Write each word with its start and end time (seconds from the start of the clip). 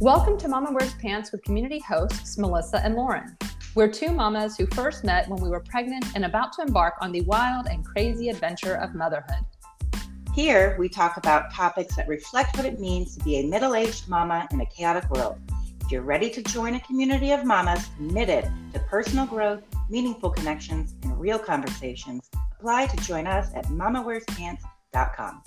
Welcome 0.00 0.38
to 0.38 0.48
Mama 0.48 0.70
Wears 0.70 0.94
Pants 0.94 1.32
with 1.32 1.42
community 1.42 1.80
hosts 1.80 2.38
Melissa 2.38 2.80
and 2.84 2.94
Lauren. 2.94 3.36
We're 3.74 3.90
two 3.90 4.12
mamas 4.12 4.56
who 4.56 4.68
first 4.68 5.02
met 5.02 5.28
when 5.28 5.42
we 5.42 5.48
were 5.48 5.58
pregnant 5.58 6.04
and 6.14 6.24
about 6.24 6.52
to 6.52 6.62
embark 6.62 6.94
on 7.00 7.10
the 7.10 7.22
wild 7.22 7.66
and 7.66 7.84
crazy 7.84 8.28
adventure 8.28 8.76
of 8.76 8.94
motherhood. 8.94 9.44
Here, 10.36 10.76
we 10.78 10.88
talk 10.88 11.16
about 11.16 11.52
topics 11.52 11.96
that 11.96 12.06
reflect 12.06 12.56
what 12.56 12.64
it 12.64 12.78
means 12.78 13.16
to 13.16 13.24
be 13.24 13.38
a 13.38 13.48
middle 13.48 13.74
aged 13.74 14.08
mama 14.08 14.46
in 14.52 14.60
a 14.60 14.66
chaotic 14.66 15.10
world. 15.10 15.40
If 15.80 15.90
you're 15.90 16.02
ready 16.02 16.30
to 16.30 16.44
join 16.44 16.76
a 16.76 16.80
community 16.80 17.32
of 17.32 17.44
mamas 17.44 17.90
committed 17.96 18.48
to 18.74 18.78
personal 18.78 19.26
growth, 19.26 19.64
meaningful 19.90 20.30
connections, 20.30 20.94
and 21.02 21.18
real 21.18 21.40
conversations, 21.40 22.30
apply 22.56 22.86
to 22.86 22.96
join 22.98 23.26
us 23.26 23.50
at 23.52 23.64
mamawearspants.com. 23.64 25.42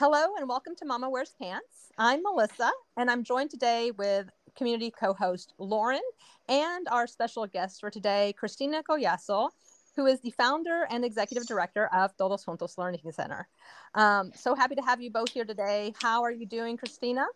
Hello 0.00 0.34
and 0.38 0.48
welcome 0.48 0.74
to 0.76 0.86
Mama 0.86 1.10
Wears 1.10 1.34
Pants. 1.38 1.92
I'm 1.98 2.22
Melissa 2.22 2.70
and 2.96 3.10
I'm 3.10 3.22
joined 3.22 3.50
today 3.50 3.90
with 3.90 4.30
community 4.56 4.90
co-host 4.90 5.52
Lauren 5.58 6.00
and 6.48 6.88
our 6.90 7.06
special 7.06 7.46
guest 7.46 7.80
for 7.80 7.90
today, 7.90 8.32
Christina 8.38 8.82
Collazo, 8.82 9.50
who 9.96 10.06
is 10.06 10.18
the 10.22 10.30
founder 10.30 10.86
and 10.88 11.04
executive 11.04 11.46
director 11.46 11.90
of 11.92 12.16
Todos 12.16 12.46
Juntos 12.46 12.78
Learning 12.78 13.02
Center. 13.12 13.46
Um, 13.94 14.32
so 14.34 14.54
happy 14.54 14.74
to 14.76 14.80
have 14.80 15.02
you 15.02 15.10
both 15.10 15.32
here 15.32 15.44
today. 15.44 15.92
How 16.00 16.22
are 16.22 16.32
you 16.32 16.46
doing, 16.46 16.78
Christina? 16.78 17.26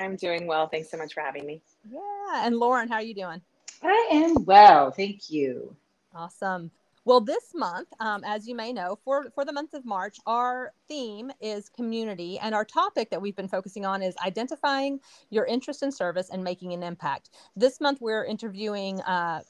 I'm 0.00 0.16
doing 0.16 0.48
well. 0.48 0.66
Thanks 0.66 0.90
so 0.90 0.96
much 0.96 1.14
for 1.14 1.20
having 1.20 1.46
me. 1.46 1.62
Yeah. 1.88 2.00
And 2.46 2.56
Lauren, 2.56 2.88
how 2.88 2.96
are 2.96 3.02
you 3.02 3.14
doing? 3.14 3.42
I 3.80 4.08
am 4.10 4.44
well. 4.44 4.90
Thank 4.90 5.30
you. 5.30 5.76
Awesome. 6.16 6.72
Well, 7.06 7.22
this 7.22 7.52
month, 7.54 7.88
um, 7.98 8.22
as 8.24 8.46
you 8.46 8.54
may 8.54 8.74
know, 8.74 8.98
for, 9.04 9.30
for 9.34 9.46
the 9.46 9.54
month 9.54 9.72
of 9.72 9.86
March, 9.86 10.18
our 10.26 10.72
theme 10.86 11.30
is 11.40 11.70
community. 11.70 12.38
And 12.38 12.54
our 12.54 12.64
topic 12.64 13.08
that 13.10 13.22
we've 13.22 13.34
been 13.34 13.48
focusing 13.48 13.86
on 13.86 14.02
is 14.02 14.14
identifying 14.24 15.00
your 15.30 15.46
interest 15.46 15.82
in 15.82 15.92
service 15.92 16.28
and 16.30 16.44
making 16.44 16.74
an 16.74 16.82
impact. 16.82 17.30
This 17.56 17.80
month, 17.80 18.02
we're 18.02 18.26
interviewing 18.26 19.00
uh, 19.00 19.40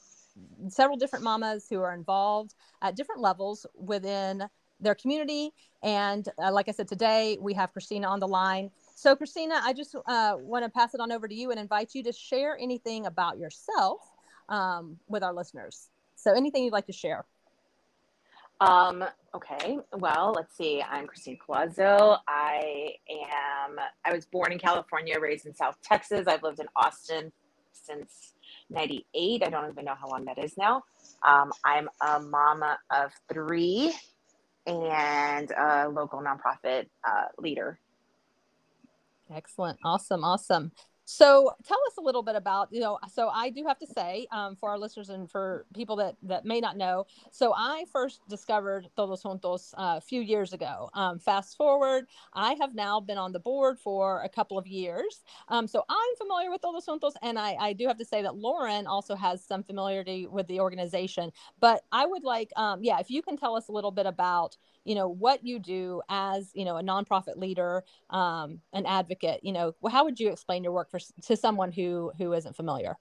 several 0.69 0.97
different 0.97 1.25
mamas 1.25 1.67
who 1.69 1.81
are 1.81 1.93
involved 1.93 2.55
at 2.81 2.95
different 2.95 3.19
levels 3.19 3.65
within 3.75 4.43
their 4.79 4.95
community. 4.95 5.51
And 5.83 6.27
uh, 6.41 6.53
like 6.53 6.69
I 6.69 6.71
said, 6.71 6.87
today 6.87 7.37
we 7.41 7.53
have 7.55 7.73
Christina 7.73 8.07
on 8.07 8.21
the 8.21 8.29
line. 8.29 8.71
So, 8.95 9.13
Christina, 9.13 9.59
I 9.61 9.73
just 9.73 9.93
uh, 9.93 10.37
want 10.39 10.63
to 10.63 10.69
pass 10.69 10.93
it 10.93 11.01
on 11.01 11.11
over 11.11 11.27
to 11.27 11.35
you 11.35 11.51
and 11.51 11.59
invite 11.59 11.95
you 11.95 12.03
to 12.03 12.13
share 12.13 12.57
anything 12.57 13.05
about 13.05 13.37
yourself 13.37 13.99
um, 14.47 14.97
with 15.09 15.21
our 15.21 15.33
listeners. 15.33 15.89
So, 16.15 16.33
anything 16.33 16.63
you'd 16.63 16.73
like 16.73 16.87
to 16.87 16.93
share? 16.93 17.25
Um, 18.61 19.03
okay. 19.35 19.79
Well, 19.97 20.33
let's 20.35 20.55
see. 20.55 20.83
I'm 20.87 21.07
Christina 21.07 21.37
Collazo. 21.37 22.19
I 22.27 22.93
am, 23.09 23.77
I 24.05 24.13
was 24.13 24.25
born 24.27 24.51
in 24.51 24.59
California, 24.59 25.19
raised 25.19 25.47
in 25.47 25.55
South 25.55 25.77
Texas. 25.81 26.27
I've 26.27 26.43
lived 26.43 26.59
in 26.59 26.67
Austin 26.75 27.31
since 27.71 28.33
98. 28.69 29.41
I 29.43 29.49
don't 29.49 29.71
even 29.71 29.85
know 29.85 29.95
how 29.99 30.07
long 30.07 30.25
that 30.25 30.37
is 30.37 30.57
now. 30.59 30.83
Um, 31.27 31.51
I'm 31.65 31.89
a 32.05 32.19
mama 32.19 32.77
of 32.91 33.11
three 33.33 33.93
and 34.67 35.49
a 35.49 35.89
local 35.89 36.21
nonprofit 36.21 36.85
uh, 37.03 37.25
leader. 37.39 37.79
Excellent. 39.33 39.79
Awesome. 39.83 40.23
Awesome. 40.23 40.71
So 41.13 41.51
tell 41.67 41.77
us 41.87 41.97
a 41.97 42.01
little 42.01 42.23
bit 42.23 42.37
about, 42.37 42.69
you 42.71 42.79
know, 42.79 42.97
so 43.13 43.27
I 43.27 43.49
do 43.49 43.65
have 43.67 43.77
to 43.79 43.85
say 43.85 44.27
um, 44.31 44.55
for 44.55 44.69
our 44.69 44.77
listeners 44.77 45.09
and 45.09 45.29
for 45.29 45.65
people 45.73 45.97
that, 45.97 46.15
that 46.23 46.45
may 46.45 46.61
not 46.61 46.77
know, 46.77 47.05
so 47.31 47.53
I 47.53 47.83
first 47.91 48.21
discovered 48.29 48.87
Todos 48.95 49.21
Juntos 49.21 49.73
uh, 49.73 49.97
a 49.97 50.01
few 50.01 50.21
years 50.21 50.53
ago. 50.53 50.89
Um, 50.93 51.19
fast 51.19 51.57
forward, 51.57 52.05
I 52.33 52.53
have 52.61 52.75
now 52.75 53.01
been 53.01 53.17
on 53.17 53.33
the 53.33 53.41
board 53.41 53.77
for 53.77 54.23
a 54.23 54.29
couple 54.29 54.57
of 54.57 54.67
years. 54.67 55.25
Um, 55.49 55.67
so 55.67 55.83
I'm 55.89 56.15
familiar 56.17 56.49
with 56.49 56.61
Todos 56.61 56.85
Juntos 56.85 57.15
and 57.21 57.37
I, 57.37 57.57
I 57.59 57.73
do 57.73 57.87
have 57.87 57.97
to 57.97 58.05
say 58.05 58.21
that 58.21 58.37
Lauren 58.37 58.87
also 58.87 59.13
has 59.13 59.43
some 59.43 59.63
familiarity 59.63 60.27
with 60.27 60.47
the 60.47 60.61
organization. 60.61 61.33
But 61.59 61.83
I 61.91 62.05
would 62.05 62.23
like, 62.23 62.53
um, 62.55 62.85
yeah, 62.85 62.99
if 63.01 63.11
you 63.11 63.21
can 63.21 63.35
tell 63.35 63.57
us 63.57 63.67
a 63.67 63.73
little 63.73 63.91
bit 63.91 64.05
about, 64.05 64.55
you 64.83 64.95
know 64.95 65.07
what 65.07 65.45
you 65.45 65.59
do 65.59 66.01
as 66.09 66.51
you 66.53 66.65
know 66.65 66.77
a 66.77 66.83
nonprofit 66.83 67.37
leader 67.37 67.83
um, 68.09 68.59
an 68.73 68.85
advocate 68.85 69.39
you 69.43 69.51
know 69.51 69.73
how 69.89 70.03
would 70.03 70.19
you 70.19 70.31
explain 70.31 70.63
your 70.63 70.73
work 70.73 70.89
for 70.89 70.99
to 71.21 71.35
someone 71.35 71.71
who 71.71 72.11
who 72.17 72.33
isn't 72.33 72.55
familiar? 72.55 72.97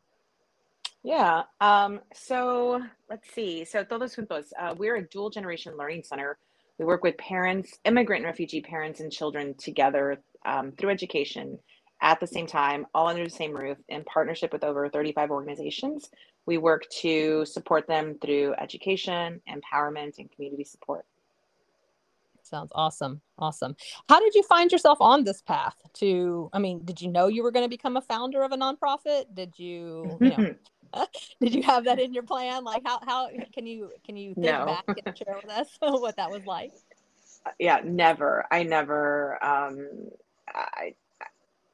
Yeah 1.02 1.42
um, 1.60 2.00
so 2.14 2.82
let's 3.08 3.32
see 3.32 3.64
so 3.64 3.84
todos 3.84 4.14
juntos 4.14 4.52
uh, 4.60 4.74
we're 4.76 4.96
a 4.96 5.08
dual 5.08 5.30
generation 5.30 5.76
learning 5.76 6.02
center. 6.02 6.38
We 6.78 6.86
work 6.86 7.02
with 7.02 7.18
parents 7.18 7.78
immigrant 7.84 8.24
and 8.24 8.30
refugee 8.30 8.62
parents 8.62 9.00
and 9.00 9.12
children 9.12 9.54
together 9.54 10.22
um, 10.46 10.72
through 10.72 10.90
education 10.90 11.58
at 12.02 12.20
the 12.20 12.26
same 12.26 12.46
time 12.46 12.86
all 12.94 13.08
under 13.08 13.24
the 13.24 13.30
same 13.30 13.54
roof 13.54 13.76
in 13.88 14.02
partnership 14.04 14.52
with 14.52 14.64
over 14.64 14.88
35 14.88 15.30
organizations. 15.30 16.08
We 16.46 16.56
work 16.56 16.84
to 17.02 17.44
support 17.44 17.86
them 17.86 18.16
through 18.22 18.54
education 18.58 19.42
empowerment 19.48 20.18
and 20.18 20.30
community 20.32 20.64
support 20.64 21.04
Sounds 22.50 22.72
awesome. 22.74 23.20
Awesome. 23.38 23.76
How 24.08 24.18
did 24.18 24.34
you 24.34 24.42
find 24.42 24.72
yourself 24.72 25.00
on 25.00 25.22
this 25.22 25.40
path 25.40 25.76
to 25.94 26.50
I 26.52 26.58
mean, 26.58 26.84
did 26.84 27.00
you 27.00 27.08
know 27.08 27.28
you 27.28 27.44
were 27.44 27.52
going 27.52 27.64
to 27.64 27.70
become 27.70 27.96
a 27.96 28.02
founder 28.02 28.42
of 28.42 28.50
a 28.50 28.56
nonprofit? 28.56 29.26
Did 29.32 29.54
you, 29.56 30.18
you 30.20 30.30
know, 30.30 30.54
did 31.40 31.54
you 31.54 31.62
have 31.62 31.84
that 31.84 32.00
in 32.00 32.12
your 32.12 32.24
plan? 32.24 32.64
Like 32.64 32.82
how 32.84 32.98
how 33.06 33.28
can 33.54 33.66
you 33.66 33.92
can 34.04 34.16
you 34.16 34.34
think 34.34 34.46
no. 34.46 34.66
back 34.66 34.84
and 34.88 35.16
share 35.16 35.36
with 35.36 35.50
us 35.50 35.68
what 35.80 36.16
that 36.16 36.30
was 36.30 36.44
like? 36.44 36.72
Uh, 37.46 37.50
yeah, 37.60 37.80
never. 37.84 38.44
I 38.50 38.64
never 38.64 39.42
um 39.44 39.86
I, 40.48 40.94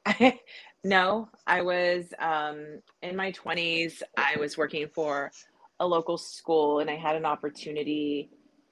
I 0.05 0.39
no, 0.83 1.27
I 1.47 1.63
was 1.63 2.13
um 2.19 2.81
in 3.01 3.15
my 3.15 3.31
20s. 3.31 4.03
I 4.15 4.37
was 4.39 4.57
working 4.57 4.87
for 4.93 5.31
a 5.79 5.87
local 5.87 6.17
school 6.19 6.79
and 6.79 6.89
I 6.89 6.95
had 6.95 7.15
an 7.15 7.25
opportunity 7.25 8.29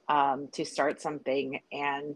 um, 0.07 0.47
to 0.53 0.65
start 0.65 1.01
something. 1.01 1.59
And 1.71 2.15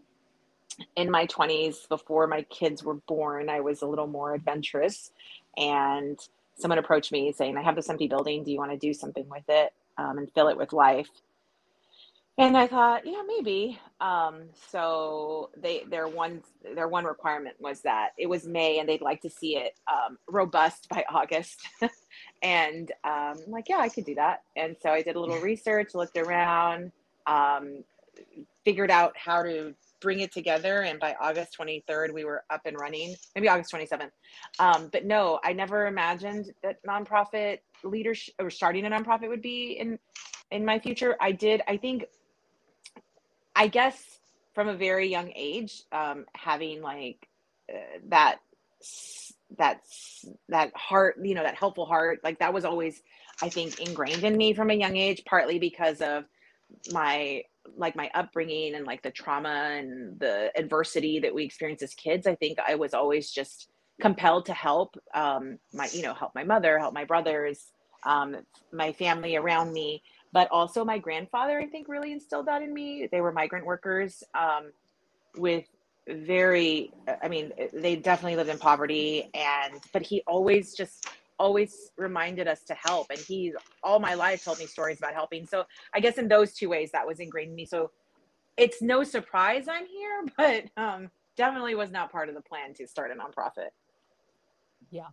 in 0.96 1.10
my 1.10 1.26
20s, 1.26 1.88
before 1.88 2.26
my 2.26 2.42
kids 2.42 2.82
were 2.82 2.94
born, 2.94 3.48
I 3.48 3.60
was 3.60 3.82
a 3.82 3.86
little 3.86 4.06
more 4.06 4.34
adventurous. 4.34 5.10
And 5.56 6.18
someone 6.56 6.78
approached 6.78 7.12
me 7.12 7.32
saying, 7.32 7.56
I 7.56 7.62
have 7.62 7.76
this 7.76 7.90
empty 7.90 8.08
building. 8.08 8.44
Do 8.44 8.52
you 8.52 8.58
want 8.58 8.72
to 8.72 8.78
do 8.78 8.94
something 8.94 9.28
with 9.28 9.44
it 9.48 9.72
um, 9.98 10.18
and 10.18 10.30
fill 10.32 10.48
it 10.48 10.56
with 10.56 10.72
life? 10.72 11.08
And 12.40 12.56
I 12.56 12.66
thought, 12.68 13.02
yeah, 13.04 13.20
maybe. 13.26 13.78
Um, 14.00 14.44
so 14.70 15.50
they 15.58 15.84
their 15.90 16.08
one 16.08 16.42
their 16.74 16.88
one 16.88 17.04
requirement 17.04 17.56
was 17.60 17.82
that 17.82 18.12
it 18.16 18.30
was 18.30 18.46
May 18.46 18.78
and 18.78 18.88
they'd 18.88 19.02
like 19.02 19.20
to 19.22 19.28
see 19.28 19.58
it 19.58 19.74
um, 19.92 20.16
robust 20.26 20.88
by 20.88 21.04
August. 21.12 21.60
and 22.42 22.90
um, 23.04 23.34
I'm 23.44 23.50
like, 23.50 23.68
yeah, 23.68 23.78
I 23.78 23.90
could 23.90 24.06
do 24.06 24.14
that. 24.14 24.42
And 24.56 24.74
so 24.80 24.88
I 24.88 25.02
did 25.02 25.16
a 25.16 25.20
little 25.20 25.38
research, 25.42 25.94
looked 25.94 26.16
around, 26.16 26.92
um, 27.30 27.84
figured 28.64 28.90
out 28.90 29.16
how 29.16 29.42
to 29.42 29.74
bring 30.00 30.20
it 30.20 30.32
together. 30.32 30.82
And 30.82 30.98
by 30.98 31.14
august 31.20 31.56
23rd 31.58 32.12
we 32.12 32.24
were 32.24 32.44
up 32.50 32.62
and 32.66 32.76
running. 32.78 33.14
Maybe 33.34 33.48
august 33.48 33.72
27th 33.72 34.10
um, 34.58 34.88
but 34.92 35.04
no 35.04 35.38
i 35.44 35.52
never 35.52 35.86
imagined 35.86 36.46
that 36.62 36.76
nonprofit 36.86 37.58
leadership 37.84 38.34
or 38.38 38.50
starting 38.50 38.86
a 38.86 38.90
nonprofit 38.90 39.28
would 39.28 39.42
be 39.42 39.78
in 39.78 39.98
in 40.50 40.64
my 40.64 40.78
future. 40.78 41.16
I 41.20 41.32
did 41.32 41.62
i 41.68 41.76
think 41.76 42.04
i 43.54 43.66
guess 43.66 44.20
from 44.54 44.68
a 44.68 44.74
very 44.74 45.08
young 45.08 45.32
age 45.34 45.82
um, 45.92 46.26
having 46.34 46.82
like 46.82 47.28
uh, 47.72 47.78
that 48.08 48.38
that 49.58 49.80
that 50.48 50.74
heart 50.76 51.16
you 51.22 51.34
know 51.34 51.42
that 51.42 51.54
helpful 51.54 51.86
heart 51.86 52.20
like 52.22 52.38
that 52.38 52.52
was 52.54 52.64
always 52.64 53.02
i 53.42 53.48
think 53.48 53.80
ingrained 53.80 54.24
in 54.24 54.36
me 54.36 54.54
from 54.54 54.70
a 54.70 54.74
young 54.74 54.96
age 54.96 55.22
partly 55.26 55.58
because 55.58 56.00
of 56.00 56.24
my 56.92 57.42
like 57.76 57.94
my 57.94 58.10
upbringing 58.14 58.74
and 58.74 58.86
like 58.86 59.02
the 59.02 59.10
trauma 59.10 59.76
and 59.78 60.18
the 60.18 60.50
adversity 60.56 61.20
that 61.20 61.34
we 61.34 61.44
experience 61.44 61.82
as 61.82 61.94
kids 61.94 62.26
i 62.26 62.34
think 62.34 62.58
i 62.66 62.74
was 62.74 62.94
always 62.94 63.30
just 63.30 63.68
compelled 64.00 64.46
to 64.46 64.52
help 64.52 64.96
um, 65.14 65.58
my 65.72 65.88
you 65.92 66.02
know 66.02 66.14
help 66.14 66.34
my 66.34 66.44
mother 66.44 66.78
help 66.78 66.94
my 66.94 67.04
brothers 67.04 67.72
um, 68.04 68.36
my 68.72 68.92
family 68.92 69.36
around 69.36 69.72
me. 69.72 70.02
But 70.32 70.48
also 70.50 70.84
my 70.84 70.98
grandfather 70.98 71.58
i 71.58 71.66
think 71.66 71.88
really 71.88 72.12
instilled 72.12 72.46
that 72.46 72.62
in 72.62 72.72
me. 72.72 73.08
They 73.10 73.20
were 73.20 73.32
migrant 73.32 73.66
workers 73.66 74.22
um, 74.34 74.72
with 75.36 75.64
very 76.08 76.90
i 77.22 77.28
mean 77.28 77.52
they 77.72 77.94
definitely 77.94 78.34
lived 78.34 78.48
in 78.48 78.58
poverty 78.58 79.30
and 79.34 79.74
but 79.92 80.02
he 80.02 80.22
always 80.26 80.74
just 80.74 81.06
always 81.40 81.90
reminded 81.96 82.46
us 82.46 82.62
to 82.64 82.74
help 82.74 83.06
and 83.10 83.18
he 83.18 83.52
all 83.82 83.98
my 83.98 84.12
life 84.12 84.44
told 84.44 84.58
me 84.58 84.66
stories 84.66 84.98
about 84.98 85.14
helping 85.14 85.46
so 85.46 85.64
i 85.94 85.98
guess 85.98 86.18
in 86.18 86.28
those 86.28 86.52
two 86.52 86.68
ways 86.68 86.90
that 86.92 87.06
was 87.06 87.18
ingrained 87.18 87.48
in 87.48 87.56
me 87.56 87.64
so 87.64 87.90
it's 88.58 88.82
no 88.82 89.02
surprise 89.02 89.66
i'm 89.66 89.86
here 89.86 90.24
but 90.36 90.64
um, 90.76 91.10
definitely 91.36 91.74
was 91.74 91.90
not 91.90 92.12
part 92.12 92.28
of 92.28 92.34
the 92.34 92.42
plan 92.42 92.74
to 92.74 92.86
start 92.86 93.10
a 93.10 93.14
nonprofit 93.14 93.70
yeah 94.90 95.08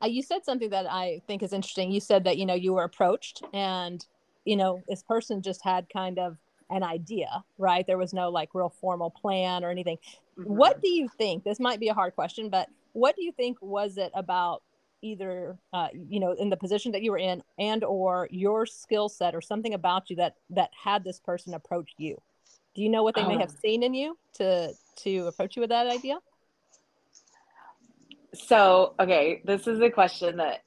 uh, 0.00 0.06
you 0.06 0.22
said 0.22 0.44
something 0.44 0.70
that 0.70 0.86
i 0.88 1.20
think 1.26 1.42
is 1.42 1.52
interesting 1.52 1.90
you 1.90 2.00
said 2.00 2.22
that 2.22 2.38
you 2.38 2.46
know 2.46 2.54
you 2.54 2.72
were 2.72 2.84
approached 2.84 3.42
and 3.52 4.06
you 4.44 4.56
know 4.56 4.80
this 4.88 5.02
person 5.02 5.42
just 5.42 5.64
had 5.64 5.86
kind 5.92 6.18
of 6.20 6.38
an 6.70 6.82
idea, 6.82 7.42
right? 7.56 7.86
There 7.86 7.96
was 7.96 8.12
no 8.12 8.28
like 8.28 8.50
real 8.54 8.68
formal 8.68 9.10
plan 9.10 9.64
or 9.64 9.70
anything. 9.70 9.96
Mm-hmm. 10.38 10.54
What 10.54 10.82
do 10.82 10.88
you 10.90 11.08
think? 11.08 11.44
This 11.44 11.58
might 11.58 11.80
be 11.80 11.88
a 11.88 11.94
hard 11.94 12.14
question, 12.14 12.50
but 12.50 12.68
what 12.92 13.16
do 13.16 13.24
you 13.24 13.32
think 13.32 13.58
was 13.60 13.96
it 13.96 14.12
about 14.14 14.62
either 15.02 15.58
uh, 15.72 15.88
you 15.92 16.20
know 16.20 16.32
in 16.32 16.50
the 16.50 16.56
position 16.56 16.92
that 16.92 17.02
you 17.02 17.10
were 17.10 17.18
in 17.18 17.42
and 17.58 17.84
or 17.84 18.28
your 18.30 18.66
skill 18.66 19.08
set 19.08 19.34
or 19.34 19.40
something 19.40 19.74
about 19.74 20.10
you 20.10 20.16
that 20.16 20.34
that 20.50 20.70
had 20.84 21.04
this 21.04 21.20
person 21.20 21.54
approach 21.54 21.92
you 21.98 22.20
do 22.74 22.82
you 22.82 22.88
know 22.88 23.02
what 23.02 23.14
they 23.14 23.26
may 23.26 23.38
have 23.38 23.52
oh. 23.52 23.60
seen 23.62 23.82
in 23.82 23.94
you 23.94 24.16
to 24.34 24.72
to 24.96 25.26
approach 25.26 25.56
you 25.56 25.60
with 25.60 25.70
that 25.70 25.86
idea 25.86 26.18
so 28.34 28.94
okay 29.00 29.40
this 29.44 29.66
is 29.66 29.80
a 29.80 29.90
question 29.90 30.36
that 30.36 30.62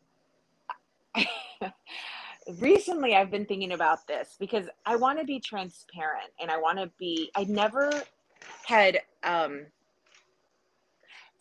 recently 2.59 3.15
I've 3.15 3.31
been 3.31 3.45
thinking 3.45 3.71
about 3.71 4.07
this 4.07 4.35
because 4.39 4.67
I 4.85 4.95
want 4.95 5.19
to 5.19 5.25
be 5.25 5.39
transparent 5.39 6.29
and 6.39 6.49
I 6.49 6.57
want 6.57 6.79
to 6.79 6.89
be 6.97 7.31
I 7.35 7.43
never 7.43 7.91
had 8.65 8.99
um 9.23 9.65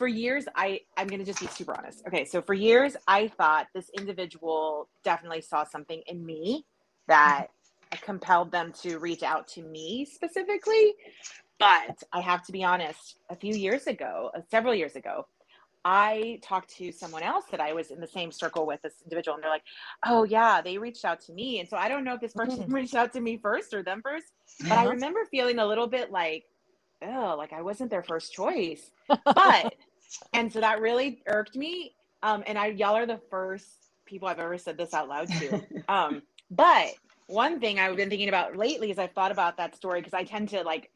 for 0.01 0.09
years 0.09 0.47
I 0.57 0.81
I'm 0.97 1.09
going 1.09 1.19
to 1.19 1.27
just 1.27 1.41
be 1.41 1.47
super 1.47 1.77
honest. 1.77 2.07
Okay, 2.07 2.25
so 2.25 2.41
for 2.41 2.55
years 2.55 2.97
I 3.07 3.29
thought 3.29 3.67
this 3.75 3.91
individual 3.99 4.89
definitely 5.05 5.43
saw 5.43 5.65
something 5.65 6.03
in 6.07 6.25
me 6.25 6.65
that 7.07 7.49
compelled 8.01 8.51
them 8.51 8.73
to 8.81 8.99
reach 8.99 9.23
out 9.23 9.47
to 9.49 9.63
me 9.63 10.07
specifically. 10.07 10.95
But 11.59 12.03
I 12.15 12.21
have 12.23 12.47
to 12.47 12.53
be 12.53 12.65
honest, 12.65 13.19
a 13.29 13.37
few 13.37 13.55
years 13.55 13.87
ago, 13.89 14.31
uh, 14.35 14.41
several 14.51 14.75
years 14.75 14.97
ago, 14.97 15.27
I 15.85 16.39
talked 16.43 16.75
to 16.77 16.91
someone 16.93 17.23
else 17.23 17.45
that 17.51 17.61
I 17.61 17.75
was 17.75 17.91
in 17.91 18.01
the 18.01 18.07
same 18.07 18.33
circle 18.33 18.65
with 18.65 18.81
this 18.81 18.95
individual, 19.05 19.35
and 19.35 19.45
they're 19.45 19.51
like, 19.51 19.65
"Oh 20.07 20.25
yeah, 20.25 20.63
they 20.63 20.79
reached 20.79 21.05
out 21.05 21.21
to 21.27 21.33
me." 21.35 21.61
And 21.61 21.69
so 21.69 21.77
I 21.77 21.91
don't 21.91 22.05
know 22.05 22.15
if 22.15 22.23
this 22.23 22.33
person 22.33 22.61
mm-hmm. 22.61 22.75
reached 22.81 22.95
out 22.95 23.13
to 23.13 23.21
me 23.21 23.37
first 23.37 23.75
or 23.75 23.83
them 23.83 24.01
first, 24.03 24.33
but 24.61 24.73
uh-huh. 24.73 24.81
I 24.81 24.85
remember 24.95 25.27
feeling 25.31 25.59
a 25.59 25.67
little 25.67 25.87
bit 25.87 26.11
like, 26.11 26.45
"Oh, 27.03 27.35
like 27.37 27.53
I 27.53 27.61
wasn't 27.61 27.91
their 27.91 28.03
first 28.03 28.33
choice." 28.33 28.91
But 29.25 29.75
and 30.33 30.53
so 30.53 30.61
that 30.61 30.81
really 30.81 31.23
irked 31.27 31.57
me. 31.57 31.95
Um, 32.23 32.43
and 32.47 32.59
I 32.59 32.67
y'all 32.67 32.97
are 32.97 33.07
the 33.07 33.21
first 33.31 33.67
people 34.07 34.29
I've 34.29 34.39
ever 34.39 34.59
said 34.59 34.77
this 34.77 34.93
out 34.95 35.09
loud 35.09 35.29
to. 35.29 35.63
Um, 35.89 36.23
but 36.51 36.95
one 37.27 37.59
thing 37.59 37.79
I've 37.79 37.97
been 37.97 38.09
thinking 38.09 38.29
about 38.29 38.57
lately 38.57 38.91
is 38.91 38.99
I've 38.99 39.13
thought 39.13 39.33
about 39.33 39.57
that 39.57 39.75
story 39.75 40.01
because 40.01 40.15
I 40.15 40.25
tend 40.25 40.49
to 40.51 40.63
like 40.63 40.91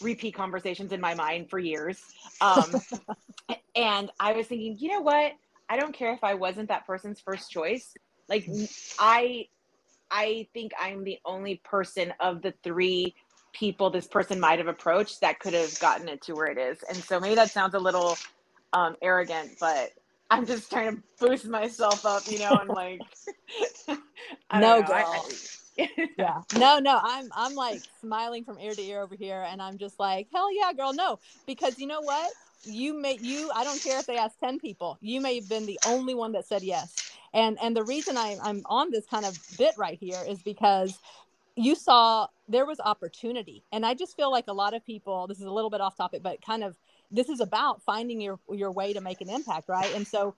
repeat 0.00 0.34
conversations 0.34 0.92
in 0.92 1.00
my 1.00 1.14
mind 1.14 1.50
for 1.50 1.58
years. 1.58 2.02
Um, 2.40 2.74
and 3.76 4.10
I 4.20 4.32
was 4.32 4.46
thinking, 4.46 4.76
you 4.78 4.90
know 4.90 5.00
what? 5.00 5.32
I 5.68 5.76
don't 5.76 5.94
care 5.94 6.12
if 6.12 6.24
I 6.24 6.34
wasn't 6.34 6.68
that 6.68 6.86
person's 6.86 7.20
first 7.20 7.50
choice. 7.50 7.94
Like 8.28 8.48
I 8.98 9.46
I 10.10 10.46
think 10.54 10.72
I'm 10.80 11.04
the 11.04 11.18
only 11.24 11.56
person 11.64 12.12
of 12.20 12.42
the 12.42 12.54
three 12.62 13.14
people 13.52 13.90
this 13.90 14.06
person 14.06 14.38
might 14.38 14.58
have 14.58 14.68
approached 14.68 15.20
that 15.20 15.40
could 15.40 15.54
have 15.54 15.78
gotten 15.80 16.08
it 16.08 16.22
to 16.22 16.34
where 16.34 16.46
it 16.46 16.58
is. 16.58 16.82
And 16.88 16.96
so 16.96 17.18
maybe 17.18 17.34
that 17.34 17.50
sounds 17.50 17.74
a 17.74 17.78
little 17.78 18.16
um 18.72 18.96
arrogant, 19.02 19.52
but 19.60 19.92
I'm 20.30 20.46
just 20.46 20.70
trying 20.70 20.96
to 20.96 21.02
boost 21.18 21.46
myself 21.46 22.04
up, 22.04 22.22
you 22.30 22.38
know, 22.38 22.58
and 22.58 22.68
like 22.70 23.00
no 24.54 24.82
girl. 24.82 25.26
I, 25.78 25.88
yeah. 26.18 26.42
No, 26.56 26.78
no. 26.78 26.98
I'm 27.02 27.28
I'm 27.34 27.54
like 27.54 27.82
smiling 28.00 28.44
from 28.44 28.58
ear 28.58 28.74
to 28.74 28.82
ear 28.82 29.02
over 29.02 29.14
here 29.14 29.42
and 29.48 29.62
I'm 29.62 29.78
just 29.78 29.98
like, 29.98 30.28
hell 30.32 30.52
yeah, 30.54 30.72
girl, 30.72 30.92
no. 30.92 31.18
Because 31.46 31.78
you 31.78 31.86
know 31.86 32.02
what? 32.02 32.30
You 32.64 33.00
may 33.00 33.18
you 33.20 33.50
I 33.54 33.64
don't 33.64 33.82
care 33.82 33.98
if 34.00 34.06
they 34.06 34.18
ask 34.18 34.38
10 34.38 34.58
people. 34.58 34.98
You 35.00 35.20
may 35.20 35.36
have 35.36 35.48
been 35.48 35.66
the 35.66 35.78
only 35.86 36.14
one 36.14 36.32
that 36.32 36.46
said 36.46 36.62
yes. 36.62 37.12
And 37.32 37.58
and 37.62 37.76
the 37.76 37.84
reason 37.84 38.16
I, 38.16 38.36
I'm 38.42 38.62
on 38.66 38.90
this 38.90 39.06
kind 39.06 39.24
of 39.24 39.38
bit 39.56 39.74
right 39.78 39.98
here 39.98 40.22
is 40.26 40.42
because 40.42 40.98
you 41.56 41.74
saw 41.74 42.28
there 42.46 42.66
was 42.66 42.80
opportunity. 42.80 43.64
And 43.72 43.84
I 43.84 43.94
just 43.94 44.16
feel 44.16 44.30
like 44.30 44.46
a 44.48 44.52
lot 44.52 44.74
of 44.74 44.84
people, 44.84 45.26
this 45.26 45.38
is 45.38 45.44
a 45.44 45.50
little 45.50 45.70
bit 45.70 45.80
off 45.80 45.96
topic, 45.96 46.22
but 46.22 46.40
kind 46.40 46.62
of 46.62 46.76
this 47.10 47.28
is 47.28 47.40
about 47.40 47.82
finding 47.82 48.20
your 48.20 48.38
your 48.50 48.72
way 48.72 48.92
to 48.92 49.00
make 49.00 49.20
an 49.20 49.30
impact, 49.30 49.68
right? 49.68 49.94
And 49.94 50.06
so 50.06 50.34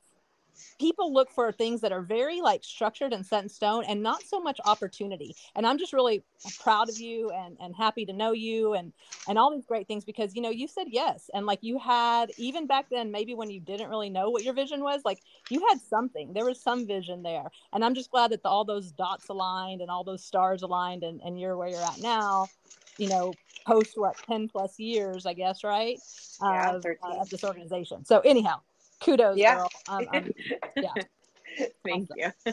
people 0.78 1.12
look 1.12 1.30
for 1.30 1.52
things 1.52 1.80
that 1.80 1.92
are 1.92 2.02
very 2.02 2.40
like 2.40 2.64
structured 2.64 3.12
and 3.12 3.24
set 3.24 3.42
in 3.42 3.48
stone 3.48 3.84
and 3.84 4.02
not 4.02 4.22
so 4.22 4.40
much 4.40 4.60
opportunity. 4.64 5.34
And 5.54 5.66
i'm 5.66 5.78
just 5.78 5.92
really 5.92 6.22
proud 6.58 6.88
of 6.88 6.98
you 6.98 7.30
and 7.30 7.56
and 7.60 7.74
happy 7.74 8.04
to 8.06 8.12
know 8.12 8.32
you 8.32 8.74
and 8.74 8.92
and 9.28 9.38
all 9.38 9.50
these 9.50 9.66
great 9.66 9.86
things 9.86 10.04
because 10.04 10.34
you 10.34 10.42
know 10.42 10.50
you 10.50 10.68
said 10.68 10.86
yes. 10.88 11.30
And 11.34 11.46
like 11.46 11.60
you 11.62 11.78
had 11.78 12.30
even 12.36 12.66
back 12.66 12.86
then 12.90 13.10
maybe 13.10 13.34
when 13.34 13.50
you 13.50 13.60
didn't 13.60 13.90
really 13.90 14.10
know 14.10 14.30
what 14.30 14.44
your 14.44 14.54
vision 14.54 14.82
was 14.82 15.02
like 15.04 15.20
you 15.50 15.64
had 15.68 15.80
something. 15.80 16.32
There 16.32 16.44
was 16.44 16.60
some 16.60 16.86
vision 16.86 17.22
there. 17.22 17.44
And 17.72 17.84
i'm 17.84 17.94
just 17.94 18.10
glad 18.10 18.32
that 18.32 18.42
the, 18.42 18.48
all 18.48 18.64
those 18.64 18.92
dots 18.92 19.28
aligned 19.28 19.80
and 19.80 19.90
all 19.90 20.04
those 20.04 20.24
stars 20.24 20.62
aligned 20.62 21.02
and, 21.02 21.20
and 21.22 21.38
you're 21.38 21.56
where 21.56 21.68
you're 21.68 21.82
at 21.82 22.00
now 22.00 22.48
you 22.98 23.08
know 23.08 23.32
post 23.66 23.92
what 23.96 24.16
10 24.26 24.48
plus 24.48 24.78
years 24.78 25.26
i 25.26 25.32
guess 25.32 25.62
right? 25.64 25.98
Yeah, 26.42 26.76
of, 26.76 26.84
uh, 26.84 27.20
of 27.20 27.28
this 27.28 27.44
organization. 27.44 28.04
So 28.04 28.20
anyhow 28.20 28.60
kudos 29.00 29.36
yeah. 29.38 29.56
girl. 29.56 29.68
Um, 29.88 30.06
um, 30.12 30.30
yeah. 30.76 30.94
Thank 31.84 32.08
awesome. 32.10 32.32
you. 32.46 32.52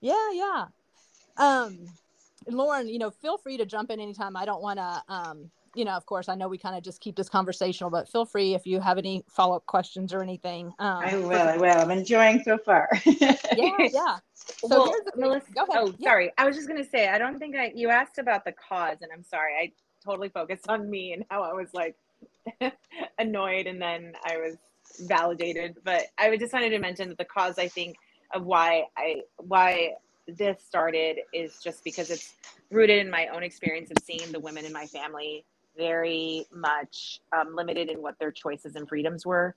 Yeah 0.00 0.30
yeah. 0.32 0.66
Um 1.36 1.86
lauren 2.48 2.88
you 2.88 2.98
know 2.98 3.10
feel 3.10 3.36
free 3.36 3.56
to 3.58 3.66
jump 3.66 3.90
in 3.90 4.00
anytime. 4.00 4.36
I 4.36 4.44
don't 4.44 4.62
want 4.62 4.78
to 4.78 5.02
um 5.12 5.50
you 5.74 5.84
know 5.84 5.92
of 5.92 6.04
course 6.04 6.28
i 6.28 6.34
know 6.34 6.48
we 6.48 6.58
kind 6.58 6.76
of 6.76 6.82
just 6.82 7.00
keep 7.00 7.14
this 7.14 7.28
conversational 7.28 7.90
but 7.90 8.08
feel 8.08 8.24
free 8.24 8.54
if 8.54 8.66
you 8.66 8.80
have 8.80 8.98
any 8.98 9.22
follow-up 9.28 9.66
questions 9.66 10.12
or 10.12 10.22
anything. 10.22 10.66
Um, 10.78 11.02
i 11.04 11.16
will 11.16 11.32
i 11.32 11.56
will. 11.56 11.78
I'm 11.78 11.90
enjoying 11.90 12.42
so 12.44 12.58
far. 12.58 12.88
Yeah 13.06 13.76
yeah 13.78 14.18
so 14.46 14.68
well, 14.68 14.94
Melissa, 15.16 15.52
go 15.52 15.64
ahead. 15.64 15.76
oh 15.76 15.94
yeah. 15.98 16.10
sorry 16.10 16.32
i 16.38 16.46
was 16.46 16.56
just 16.56 16.68
going 16.68 16.82
to 16.82 16.88
say 16.88 17.08
i 17.08 17.18
don't 17.18 17.38
think 17.38 17.56
i 17.56 17.72
you 17.74 17.88
asked 17.88 18.18
about 18.18 18.44
the 18.44 18.52
cause 18.52 18.98
and 19.02 19.10
i'm 19.12 19.22
sorry 19.22 19.52
i 19.60 19.72
totally 20.04 20.28
focused 20.28 20.68
on 20.68 20.88
me 20.88 21.12
and 21.12 21.24
how 21.30 21.42
i 21.42 21.52
was 21.52 21.68
like 21.74 21.96
annoyed 23.18 23.66
and 23.66 23.80
then 23.80 24.12
i 24.24 24.36
was 24.36 24.56
validated. 25.00 25.76
But 25.84 26.06
I 26.18 26.36
just 26.36 26.52
wanted 26.52 26.70
to 26.70 26.78
mention 26.78 27.08
that 27.10 27.18
the 27.18 27.24
cause 27.24 27.58
I 27.58 27.68
think 27.68 27.96
of 28.34 28.44
why 28.44 28.84
I 28.96 29.22
why 29.36 29.94
this 30.28 30.62
started 30.62 31.18
is 31.32 31.58
just 31.62 31.82
because 31.84 32.10
it's 32.10 32.34
rooted 32.70 32.98
in 32.98 33.10
my 33.10 33.26
own 33.28 33.42
experience 33.42 33.90
of 33.90 33.96
seeing 34.02 34.30
the 34.32 34.40
women 34.40 34.64
in 34.64 34.72
my 34.72 34.86
family 34.86 35.44
very 35.76 36.44
much 36.52 37.20
um, 37.36 37.54
limited 37.54 37.88
in 37.88 38.02
what 38.02 38.18
their 38.18 38.30
choices 38.30 38.76
and 38.76 38.88
freedoms 38.88 39.24
were 39.24 39.54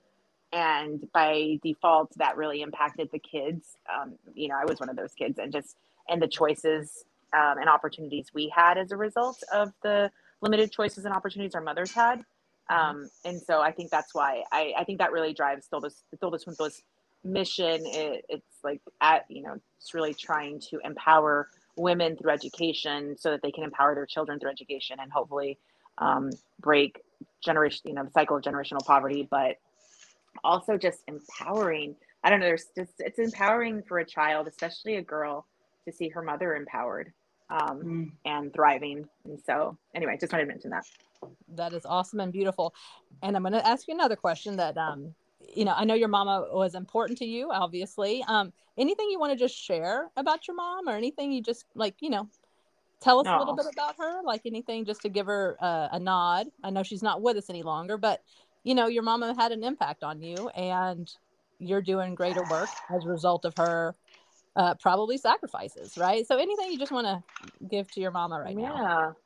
and 0.54 1.06
by 1.12 1.58
default 1.62 2.16
that 2.16 2.36
really 2.36 2.62
impacted 2.62 3.10
the 3.12 3.18
kids. 3.18 3.76
Um, 3.92 4.14
you 4.34 4.48
know 4.48 4.56
i 4.60 4.64
was 4.64 4.80
one 4.80 4.88
of 4.88 4.96
those 4.96 5.12
kids 5.12 5.38
and 5.38 5.52
just 5.52 5.76
and 6.08 6.22
the 6.22 6.28
choices 6.28 7.04
um, 7.34 7.58
and 7.58 7.68
opportunities 7.68 8.28
we 8.34 8.52
had 8.54 8.78
as 8.78 8.92
a 8.92 8.96
result 8.96 9.42
of 9.52 9.72
the 9.82 10.10
limited 10.40 10.70
choices 10.70 11.04
and 11.04 11.14
opportunities 11.14 11.54
our 11.54 11.60
mothers 11.60 11.92
had. 11.92 12.24
Um, 12.70 13.10
and 13.24 13.40
so 13.40 13.60
I 13.60 13.72
think 13.72 13.90
that's 13.90 14.14
why 14.14 14.42
I, 14.52 14.72
I 14.78 14.84
think 14.84 14.98
that 14.98 15.12
really 15.12 15.34
drives 15.34 15.66
Todos 15.68 16.02
Todos 16.20 16.44
Juntos 16.44 16.82
mission. 17.22 17.82
It, 17.84 18.24
it's 18.28 18.58
like 18.62 18.80
at 19.00 19.24
you 19.28 19.42
know 19.42 19.58
it's 19.78 19.94
really 19.94 20.14
trying 20.14 20.60
to 20.70 20.80
empower 20.84 21.48
women 21.76 22.16
through 22.16 22.30
education 22.30 23.16
so 23.18 23.30
that 23.32 23.42
they 23.42 23.50
can 23.50 23.64
empower 23.64 23.94
their 23.94 24.06
children 24.06 24.38
through 24.38 24.50
education 24.50 24.98
and 25.00 25.10
hopefully 25.12 25.58
um, 25.98 26.30
break 26.60 27.00
generation 27.44 27.82
you 27.84 27.94
know 27.94 28.04
the 28.04 28.10
cycle 28.12 28.36
of 28.36 28.42
generational 28.42 28.84
poverty, 28.84 29.28
but 29.30 29.56
also 30.42 30.76
just 30.76 31.00
empowering. 31.08 31.96
I 32.22 32.30
don't 32.30 32.40
know. 32.40 32.46
There's 32.46 32.66
just 32.76 32.92
it's 32.98 33.18
empowering 33.18 33.82
for 33.86 33.98
a 33.98 34.04
child, 34.04 34.48
especially 34.48 34.96
a 34.96 35.02
girl, 35.02 35.46
to 35.86 35.92
see 35.92 36.08
her 36.08 36.22
mother 36.22 36.56
empowered 36.56 37.12
um, 37.50 37.82
mm. 37.82 38.10
and 38.24 38.52
thriving. 38.52 39.08
And 39.24 39.38
so, 39.44 39.76
anyway, 39.94 40.16
just 40.20 40.32
wanted 40.32 40.44
to 40.44 40.48
mention 40.48 40.70
that. 40.70 40.84
That 41.54 41.72
is 41.72 41.86
awesome 41.86 42.20
and 42.20 42.32
beautiful. 42.32 42.74
And 43.22 43.36
I'm 43.36 43.42
going 43.42 43.52
to 43.52 43.66
ask 43.66 43.86
you 43.88 43.94
another 43.94 44.16
question 44.16 44.56
that, 44.56 44.76
um, 44.76 45.14
you 45.54 45.64
know, 45.64 45.74
I 45.76 45.84
know 45.84 45.94
your 45.94 46.08
mama 46.08 46.46
was 46.52 46.74
important 46.74 47.18
to 47.18 47.26
you, 47.26 47.50
obviously. 47.50 48.24
Um, 48.26 48.52
anything 48.78 49.08
you 49.10 49.18
want 49.18 49.32
to 49.32 49.38
just 49.38 49.56
share 49.56 50.10
about 50.16 50.48
your 50.48 50.56
mom 50.56 50.88
or 50.88 50.96
anything 50.96 51.32
you 51.32 51.42
just 51.42 51.64
like, 51.74 51.96
you 52.00 52.10
know, 52.10 52.28
tell 53.00 53.20
us 53.20 53.26
a 53.26 53.38
little 53.38 53.54
bit 53.54 53.66
about 53.70 53.96
her, 53.98 54.22
like 54.24 54.42
anything 54.46 54.84
just 54.84 55.02
to 55.02 55.08
give 55.08 55.26
her 55.26 55.56
uh, 55.60 55.88
a 55.92 56.00
nod. 56.00 56.46
I 56.62 56.70
know 56.70 56.82
she's 56.82 57.02
not 57.02 57.20
with 57.20 57.36
us 57.36 57.50
any 57.50 57.62
longer, 57.62 57.98
but 57.98 58.22
you 58.64 58.74
know, 58.74 58.88
your 58.88 59.02
mama 59.02 59.34
had 59.38 59.52
an 59.52 59.62
impact 59.62 60.02
on 60.02 60.20
you 60.20 60.48
and 60.48 61.12
you're 61.58 61.82
doing 61.82 62.14
greater 62.14 62.42
work 62.50 62.68
as 62.94 63.04
a 63.04 63.08
result 63.08 63.44
of 63.44 63.54
her 63.56 63.94
uh, 64.56 64.74
probably 64.74 65.18
sacrifices, 65.18 65.96
right? 65.96 66.26
So 66.26 66.36
anything 66.36 66.72
you 66.72 66.78
just 66.78 66.92
want 66.92 67.06
to 67.06 67.22
give 67.68 67.90
to 67.92 68.00
your 68.00 68.10
mama 68.10 68.40
right 68.40 68.58
yeah. 68.58 68.68
now? 68.68 69.16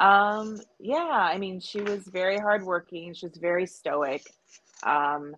Yeah. 0.00 0.38
Um, 0.38 0.60
yeah. 0.78 0.96
I 0.98 1.38
mean, 1.38 1.60
she 1.60 1.80
was 1.80 2.04
very 2.04 2.38
hardworking. 2.38 3.14
She 3.14 3.26
was 3.26 3.36
very 3.36 3.66
stoic, 3.66 4.22
um, 4.82 5.36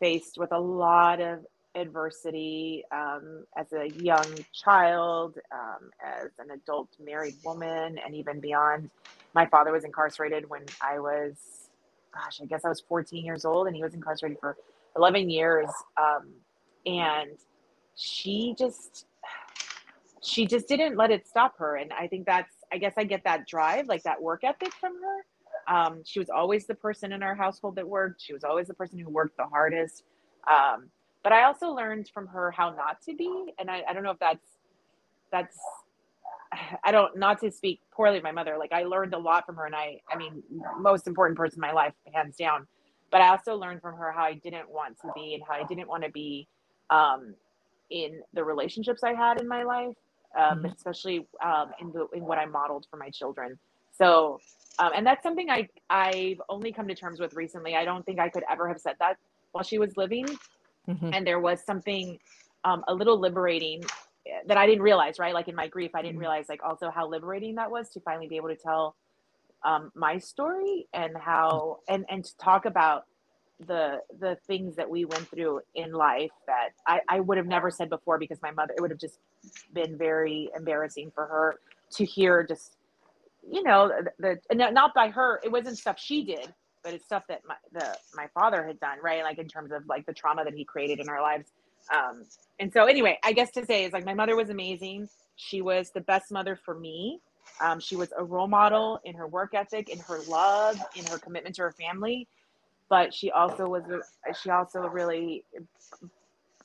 faced 0.00 0.38
with 0.38 0.52
a 0.52 0.58
lot 0.58 1.20
of 1.20 1.46
adversity 1.76 2.84
um, 2.92 3.44
as 3.56 3.72
a 3.72 3.88
young 3.90 4.26
child, 4.52 5.38
um, 5.52 5.90
as 6.04 6.30
an 6.38 6.50
adult 6.50 6.88
married 7.02 7.36
woman, 7.44 7.98
and 8.04 8.14
even 8.14 8.40
beyond. 8.40 8.90
My 9.34 9.46
father 9.46 9.72
was 9.72 9.84
incarcerated 9.84 10.48
when 10.48 10.62
I 10.80 10.98
was, 10.98 11.63
gosh, 12.14 12.40
I 12.40 12.46
guess 12.46 12.64
I 12.64 12.68
was 12.68 12.80
14 12.80 13.24
years 13.24 13.44
old, 13.44 13.66
and 13.66 13.74
he 13.76 13.82
was 13.82 13.94
incarcerated 13.94 14.38
for 14.40 14.56
11 14.96 15.28
years. 15.28 15.68
Um, 16.00 16.32
and 16.86 17.38
she 17.96 18.54
just 18.58 19.06
she 20.22 20.46
just 20.46 20.66
didn't 20.68 20.96
let 20.96 21.10
it 21.10 21.28
stop 21.28 21.56
her 21.58 21.76
and 21.76 21.92
i 21.92 22.08
think 22.08 22.26
that's 22.26 22.54
I 22.74 22.78
guess 22.78 22.94
I 22.96 23.04
get 23.04 23.22
that 23.22 23.46
drive, 23.46 23.86
like 23.86 24.02
that 24.02 24.20
work 24.20 24.42
ethic 24.42 24.72
from 24.74 24.94
her. 25.00 25.72
Um, 25.72 26.02
she 26.04 26.18
was 26.18 26.28
always 26.28 26.66
the 26.66 26.74
person 26.74 27.12
in 27.12 27.22
our 27.22 27.36
household 27.36 27.76
that 27.76 27.88
worked. 27.88 28.20
She 28.20 28.32
was 28.32 28.42
always 28.42 28.66
the 28.66 28.74
person 28.74 28.98
who 28.98 29.08
worked 29.08 29.36
the 29.36 29.46
hardest. 29.46 30.02
Um, 30.50 30.90
but 31.22 31.32
I 31.32 31.44
also 31.44 31.68
learned 31.68 32.10
from 32.12 32.26
her 32.26 32.50
how 32.50 32.70
not 32.70 33.00
to 33.02 33.14
be, 33.14 33.54
and 33.60 33.70
I, 33.70 33.82
I 33.88 33.92
don't 33.92 34.02
know 34.02 34.10
if 34.10 34.18
that's 34.18 34.46
that's 35.30 35.56
I 36.84 36.92
don't 36.92 37.16
not 37.16 37.40
to 37.40 37.50
speak 37.50 37.80
poorly 37.90 38.18
of 38.18 38.22
my 38.22 38.32
mother. 38.32 38.56
Like 38.58 38.72
I 38.72 38.84
learned 38.84 39.14
a 39.14 39.18
lot 39.18 39.46
from 39.46 39.56
her, 39.56 39.66
and 39.66 39.74
I 39.74 40.00
I 40.10 40.16
mean 40.16 40.42
most 40.78 41.06
important 41.06 41.36
person 41.36 41.58
in 41.58 41.60
my 41.60 41.72
life, 41.72 41.92
hands 42.12 42.36
down. 42.36 42.66
But 43.10 43.20
I 43.20 43.28
also 43.28 43.54
learned 43.56 43.80
from 43.80 43.96
her 43.96 44.10
how 44.10 44.24
I 44.24 44.34
didn't 44.34 44.68
want 44.68 44.98
to 45.02 45.08
be 45.14 45.34
and 45.34 45.42
how 45.46 45.54
I 45.54 45.64
didn't 45.64 45.88
want 45.88 46.02
to 46.02 46.10
be 46.10 46.48
um, 46.90 47.34
in 47.90 48.20
the 48.32 48.42
relationships 48.42 49.04
I 49.04 49.14
had 49.14 49.40
in 49.40 49.46
my 49.46 49.62
life, 49.62 49.94
um, 50.36 50.58
mm-hmm. 50.58 50.66
especially 50.66 51.26
um, 51.44 51.70
in 51.80 51.92
the 51.92 52.08
in 52.12 52.24
what 52.24 52.38
I 52.38 52.46
modeled 52.46 52.86
for 52.90 52.96
my 52.96 53.10
children. 53.10 53.58
So, 53.96 54.40
um, 54.80 54.90
and 54.96 55.06
that's 55.06 55.22
something 55.22 55.50
I 55.50 55.68
I've 55.90 56.40
only 56.48 56.72
come 56.72 56.88
to 56.88 56.94
terms 56.94 57.20
with 57.20 57.34
recently. 57.34 57.76
I 57.76 57.84
don't 57.84 58.04
think 58.04 58.18
I 58.18 58.28
could 58.28 58.44
ever 58.50 58.66
have 58.68 58.80
said 58.80 58.96
that 58.98 59.16
while 59.52 59.62
she 59.62 59.78
was 59.78 59.96
living, 59.96 60.26
mm-hmm. 60.88 61.10
and 61.12 61.24
there 61.24 61.38
was 61.38 61.64
something 61.64 62.18
um, 62.64 62.82
a 62.88 62.94
little 62.94 63.18
liberating 63.18 63.84
that 64.46 64.56
I 64.56 64.66
didn't 64.66 64.82
realize, 64.82 65.18
right? 65.18 65.34
Like 65.34 65.48
in 65.48 65.54
my 65.54 65.68
grief, 65.68 65.90
I 65.94 66.02
didn't 66.02 66.14
mm-hmm. 66.14 66.20
realize 66.20 66.48
like 66.48 66.62
also 66.62 66.90
how 66.90 67.08
liberating 67.08 67.56
that 67.56 67.70
was 67.70 67.90
to 67.90 68.00
finally 68.00 68.28
be 68.28 68.36
able 68.36 68.48
to 68.48 68.56
tell 68.56 68.96
um, 69.64 69.90
my 69.94 70.18
story 70.18 70.86
and 70.92 71.16
how 71.16 71.78
and 71.88 72.04
and 72.08 72.24
to 72.24 72.36
talk 72.36 72.66
about 72.66 73.04
the 73.66 74.00
the 74.18 74.36
things 74.46 74.76
that 74.76 74.88
we 74.88 75.04
went 75.04 75.28
through 75.28 75.60
in 75.74 75.92
life 75.92 76.32
that 76.46 76.70
I, 76.86 77.00
I 77.08 77.20
would 77.20 77.38
have 77.38 77.46
never 77.46 77.70
said 77.70 77.88
before 77.88 78.18
because 78.18 78.42
my 78.42 78.50
mother 78.50 78.74
it 78.76 78.80
would 78.80 78.90
have 78.90 79.00
just 79.00 79.18
been 79.72 79.96
very 79.96 80.50
embarrassing 80.56 81.12
for 81.14 81.26
her 81.26 81.60
to 81.92 82.04
hear 82.04 82.42
just 82.42 82.76
you 83.48 83.62
know 83.62 83.90
the, 84.18 84.38
the 84.50 84.70
not 84.70 84.92
by 84.94 85.08
her 85.08 85.40
it 85.44 85.52
wasn't 85.52 85.78
stuff 85.78 85.98
she 85.98 86.24
did 86.24 86.52
but 86.82 86.94
it's 86.94 87.04
stuff 87.04 87.22
that 87.28 87.42
my 87.46 87.54
the 87.72 87.96
my 88.14 88.26
father 88.34 88.66
had 88.66 88.80
done 88.80 88.98
right 89.02 89.22
like 89.22 89.38
in 89.38 89.46
terms 89.46 89.70
of 89.70 89.86
like 89.86 90.04
the 90.06 90.12
trauma 90.12 90.44
that 90.44 90.54
he 90.54 90.64
created 90.64 90.98
in 90.98 91.08
our 91.08 91.22
lives 91.22 91.52
um, 91.92 92.24
and 92.58 92.72
so 92.72 92.84
anyway, 92.84 93.18
I 93.24 93.32
guess 93.32 93.50
to 93.52 93.66
say 93.66 93.84
is 93.84 93.92
like 93.92 94.04
my 94.04 94.14
mother 94.14 94.36
was 94.36 94.50
amazing. 94.50 95.08
She 95.36 95.62
was 95.62 95.90
the 95.90 96.00
best 96.00 96.30
mother 96.30 96.56
for 96.56 96.74
me. 96.78 97.20
Um, 97.60 97.80
she 97.80 97.96
was 97.96 98.12
a 98.16 98.24
role 98.24 98.48
model 98.48 99.00
in 99.04 99.14
her 99.14 99.26
work 99.26 99.54
ethic, 99.54 99.88
in 99.88 99.98
her 100.00 100.20
love, 100.28 100.80
in 100.96 101.04
her 101.06 101.18
commitment 101.18 101.56
to 101.56 101.62
her 101.62 101.72
family. 101.72 102.26
But 102.88 103.12
she 103.12 103.30
also 103.30 103.68
was, 103.68 103.82
she 104.40 104.50
also 104.50 104.80
really, 104.88 105.44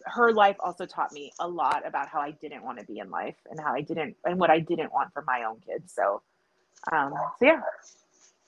her 0.05 0.31
life 0.31 0.57
also 0.59 0.85
taught 0.85 1.11
me 1.11 1.31
a 1.39 1.47
lot 1.47 1.85
about 1.85 2.07
how 2.07 2.19
I 2.19 2.31
didn't 2.31 2.63
want 2.63 2.79
to 2.79 2.85
be 2.85 2.99
in 2.99 3.09
life 3.09 3.35
and 3.49 3.59
how 3.59 3.73
I 3.73 3.81
didn't, 3.81 4.15
and 4.25 4.39
what 4.39 4.49
I 4.49 4.59
didn't 4.59 4.91
want 4.93 5.13
for 5.13 5.23
my 5.25 5.43
own 5.43 5.59
kids. 5.65 5.93
So, 5.93 6.21
um, 6.91 7.13
so 7.39 7.45
yeah. 7.45 7.61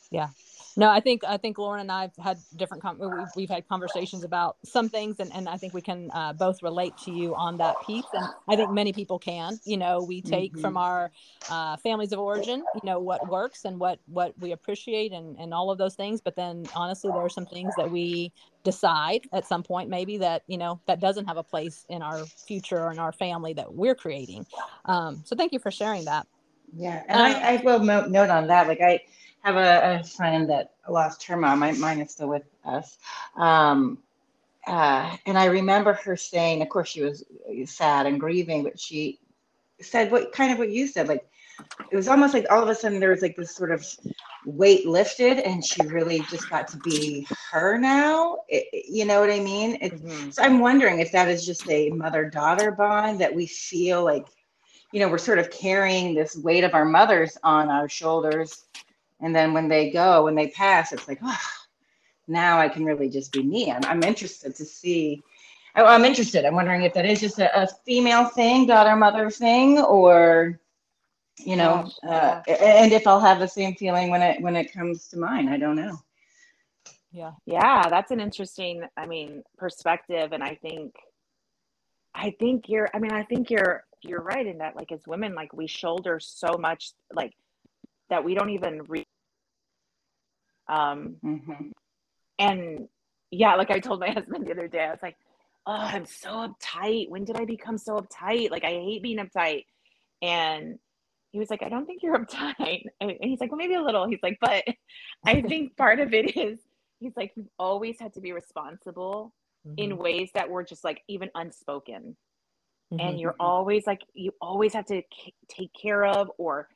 Yeah. 0.10 0.30
No, 0.78 0.90
I 0.90 1.00
think 1.00 1.24
I 1.28 1.38
think 1.38 1.58
Lauren 1.58 1.82
and 1.82 1.92
I've 1.92 2.16
had 2.16 2.38
different 2.56 2.82
com- 2.82 3.00
we've, 3.00 3.28
we've 3.36 3.50
had 3.50 3.68
conversations 3.68 4.24
about 4.24 4.58
some 4.63 4.90
things, 4.90 5.20
and, 5.20 5.32
and 5.34 5.50
I 5.50 5.58
think 5.58 5.74
we 5.74 5.82
can 5.82 6.10
uh, 6.13 6.34
both 6.34 6.63
relate 6.63 6.94
to 7.06 7.12
you 7.12 7.36
on 7.36 7.58
that 7.58 7.75
piece. 7.86 8.06
And 8.13 8.25
I 8.48 8.56
think 8.56 8.72
many 8.72 8.94
people 8.94 9.20
can. 9.20 9.60
You 9.66 9.78
know, 9.78 10.01
we 10.01 10.22
take 10.22 10.54
mm-hmm. 10.54 10.62
from 10.62 10.78
our 10.78 11.12
uh, 11.50 11.78
families 11.78 12.13
of 12.13 12.20
origin, 12.20 12.63
you 12.75 12.82
know, 12.84 13.00
what 13.00 13.28
works 13.30 13.66
and 13.66 13.80
what 13.80 14.00
what 14.08 14.34
we 14.40 14.54
appreciate, 14.54 15.12
and 15.12 15.38
and 15.38 15.54
all 15.54 15.72
of 15.72 15.78
those 15.78 15.96
things. 15.96 16.22
But 16.22 16.36
then, 16.36 16.66
honestly, 16.75 17.12
there 17.12 17.22
are 17.22 17.30
some 17.30 17.46
things 17.46 17.74
that 17.78 17.90
we 17.90 18.32
decide 18.63 19.22
at 19.34 19.46
some 19.46 19.63
point 19.63 19.90
maybe 19.90 20.18
that 20.18 20.44
you 20.48 20.58
know 20.58 20.80
that 20.86 21.00
doesn't 21.00 21.25
have 21.25 21.38
a 21.38 21.44
place 21.44 21.86
in 21.90 22.01
our 22.01 22.25
future 22.25 22.80
or 22.80 22.92
in 22.92 23.00
our 23.00 23.12
family 23.12 23.54
that 23.54 23.74
we're 23.74 23.96
creating. 23.96 24.46
Um, 24.86 25.22
so 25.25 25.36
thank 25.36 25.51
you 25.51 25.60
for 25.60 25.72
sharing 25.72 26.06
that. 26.06 26.28
Yeah, 26.74 27.04
and 27.10 27.20
um, 27.20 27.42
I, 27.44 27.58
I 27.58 27.62
will 27.63 27.80
note 27.80 28.30
on 28.30 28.48
that, 28.48 28.68
like 28.68 28.80
I 28.80 29.01
have 29.43 29.55
a, 29.55 30.00
a 30.00 30.03
friend 30.03 30.50
that 30.50 30.71
lost 30.89 31.24
her 31.25 31.38
mom. 31.38 31.60
My, 31.60 31.71
mine 31.74 32.00
is 32.00 32.12
still 32.12 32.29
with 32.29 32.43
us. 32.65 32.98
Um, 33.36 33.98
uh, 34.67 35.15
and 35.25 35.38
I 35.38 35.45
remember 35.45 35.93
her 35.93 36.15
saying, 36.15 36.62
of 36.62 36.69
course, 36.69 36.89
she 36.89 37.01
was 37.01 37.24
sad 37.65 38.05
and 38.05 38.19
grieving, 38.19 38.63
but 38.63 38.79
she 38.79 39.19
said 39.79 40.12
what 40.12 40.31
kind 40.31 40.51
of 40.53 40.60
what 40.60 40.69
you 40.69 40.88
said. 40.88 41.07
Like 41.07 41.27
it 41.91 41.95
was 41.95 42.07
almost 42.07 42.33
like 42.33 42.45
all 42.51 42.62
of 42.62 42.69
a 42.69 42.75
sudden 42.75 43.00
there 43.00 43.10
was 43.10 43.21
like 43.21 43.36
this 43.36 43.55
sort 43.55 43.71
of 43.71 43.86
weight 44.45 44.88
lifted, 44.88 45.39
and 45.39 45.63
she 45.65 45.81
really 45.88 46.19
just 46.29 46.50
got 46.50 46.67
to 46.69 46.77
be 46.77 47.27
her 47.51 47.77
now. 47.77 48.38
It, 48.48 48.86
you 48.88 49.05
know 49.05 49.19
what 49.19 49.31
I 49.31 49.39
mean? 49.39 49.79
Mm-hmm. 49.79 50.29
So 50.29 50.43
I'm 50.43 50.60
wondering 50.60 51.00
if 51.00 51.12
that 51.12 51.27
is 51.27 51.45
just 51.45 51.69
a 51.69 51.89
mother 51.89 52.29
daughter 52.29 52.71
bond 52.71 53.19
that 53.21 53.33
we 53.33 53.48
feel 53.48 54.03
like, 54.03 54.27
you 54.91 55.00
know, 55.00 55.10
we're 55.10 55.17
sort 55.17 55.39
of 55.39 55.50
carrying 55.50 56.13
this 56.13 56.36
weight 56.36 56.63
of 56.63 56.74
our 56.74 56.86
mothers 56.86 57.38
on 57.43 57.69
our 57.69 57.89
shoulders 57.89 58.65
and 59.22 59.36
then 59.36 59.54
when 59.54 59.68
they 59.68 59.92
go, 59.92 60.24
when 60.25 60.36
they 60.36 60.48
pass, 60.48 60.92
it's 60.92 61.08
like, 61.08 61.20
oh, 61.24 61.40
now 62.28 62.60
I 62.60 62.68
can 62.68 62.84
really 62.84 63.10
just 63.10 63.32
be 63.32 63.44
me. 63.44 63.72
I'm, 63.72 63.84
I'm 63.86 64.04
interested 64.04 64.56
to 64.56 64.66
see. 64.66 65.22
I, 65.75 65.84
I'm 65.84 66.06
interested. 66.06 66.46
I'm 66.46 66.56
wondering 66.56 66.84
if 66.84 66.94
that 66.94 67.06
is 67.06 67.22
just 67.22 67.40
a, 67.40 67.63
a 67.63 67.68
female 67.86 68.25
thing, 68.25 68.66
daughter 68.66 68.96
mother 68.96 69.30
thing, 69.30 69.80
or 69.80 70.60
you 71.40 71.56
know, 71.56 71.90
uh, 72.08 72.42
and 72.48 72.92
if 72.92 73.08
I'll 73.08 73.20
have 73.20 73.40
the 73.40 73.48
same 73.48 73.75
feeling 73.75 74.10
when 74.10 74.22
it 74.22 74.42
when 74.42 74.56
it 74.56 74.74
comes 74.74 75.08
to 75.10 75.18
mine. 75.18 75.50
I 75.50 75.58
don't 75.58 75.75
know. 75.75 75.98
Yeah, 77.12 77.32
yeah, 77.46 77.88
that's 77.90 78.12
an 78.12 78.20
interesting. 78.20 78.84
I 78.96 79.06
mean, 79.06 79.44
perspective, 79.58 80.32
and 80.32 80.44
I 80.44 80.56
think, 80.56 80.96
I 82.13 82.32
think 82.40 82.70
you're. 82.70 82.90
I 82.94 83.00
mean, 83.00 83.12
I 83.12 83.24
think 83.24 83.50
you're 83.50 83.84
you're 84.01 84.22
right 84.22 84.46
in 84.46 84.60
that. 84.60 84.75
Like 84.75 84.92
as 84.92 85.06
women, 85.08 85.36
like 85.36 85.54
we 85.54 85.68
shoulder 85.68 86.20
so 86.20 86.58
much, 86.58 86.92
like 87.13 87.34
that 88.12 88.24
we 88.24 88.36
don't 88.36 88.51
even 88.51 88.84
read 88.84 89.06
um, 90.72 91.18
mm-hmm. 91.24 91.70
And 92.39 92.88
yeah, 93.30 93.56
like 93.56 93.72
I 93.72 93.80
told 93.80 94.00
my 94.00 94.10
husband 94.12 94.48
the 94.48 94.51
other 94.51 94.68
day, 94.68 94.86
I 94.86 94.91
was 94.91 95.03
like, 95.03 95.18
oh, 95.68 95.74
I'm 95.74 96.06
so 96.06 96.30
uptight. 96.30 97.10
When 97.10 97.25
did 97.25 97.36
I 97.36 97.46
become 97.46 97.77
so 97.77 97.98
uptight? 97.98 98.50
Like, 98.50 98.63
I 98.63 98.72
hate 98.72 99.03
being 99.03 99.18
uptight. 99.18 99.65
And 100.22 100.80
he 101.32 101.39
was 101.39 101.50
like, 101.50 101.62
I 101.62 101.70
don't 101.70 101.86
think 101.86 102.01
you're 102.01 102.18
uptight. 102.25 102.84
And 103.00 103.13
he's 103.22 103.39
like, 103.39 103.51
well, 103.51 103.58
maybe 103.58 103.75
a 103.75 103.84
little. 103.84 104.08
He's 104.08 104.24
like, 104.24 104.38
but 104.41 104.63
I 105.25 105.41
think 105.41 105.75
part 105.77 106.00
of 106.00 106.13
it 106.13 106.38
is, 106.38 106.60
he's 107.00 107.13
like, 107.15 107.34
you've 107.36 107.50
always 107.60 108.00
had 108.00 108.13
to 108.13 108.22
be 108.22 108.32
responsible 108.32 109.34
mm-hmm. 109.68 109.75
in 109.77 109.98
ways 109.98 110.30
that 110.36 110.50
were 110.50 110.63
just 110.63 110.84
like 110.84 111.01
even 111.08 111.30
unspoken. 111.36 112.15
Mm-hmm. 112.94 113.08
And 113.08 113.20
you're 113.20 113.36
always 113.39 113.86
like, 113.88 114.01
you 114.13 114.32
always 114.41 114.74
have 114.74 114.86
to 114.86 115.01
take 115.50 115.72
care 115.74 116.06
of 116.06 116.32
or 116.38 116.68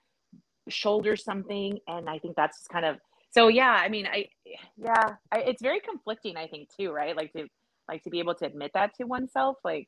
shoulder 0.69 1.15
something. 1.15 1.79
And 1.87 2.09
I 2.09 2.19
think 2.19 2.35
that's 2.35 2.59
just 2.59 2.69
kind 2.69 2.85
of 2.85 2.97
so 3.35 3.49
yeah 3.49 3.81
i 3.83 3.89
mean 3.89 4.07
i 4.07 4.27
yeah 4.77 5.15
I, 5.31 5.39
it's 5.39 5.61
very 5.61 5.81
conflicting 5.81 6.37
i 6.37 6.47
think 6.47 6.69
too 6.75 6.91
right 6.91 7.15
like 7.15 7.33
to 7.33 7.47
like 7.87 8.01
to 8.03 8.09
be 8.09 8.19
able 8.19 8.33
to 8.35 8.45
admit 8.45 8.71
that 8.73 8.95
to 8.95 9.03
oneself 9.03 9.57
like 9.63 9.87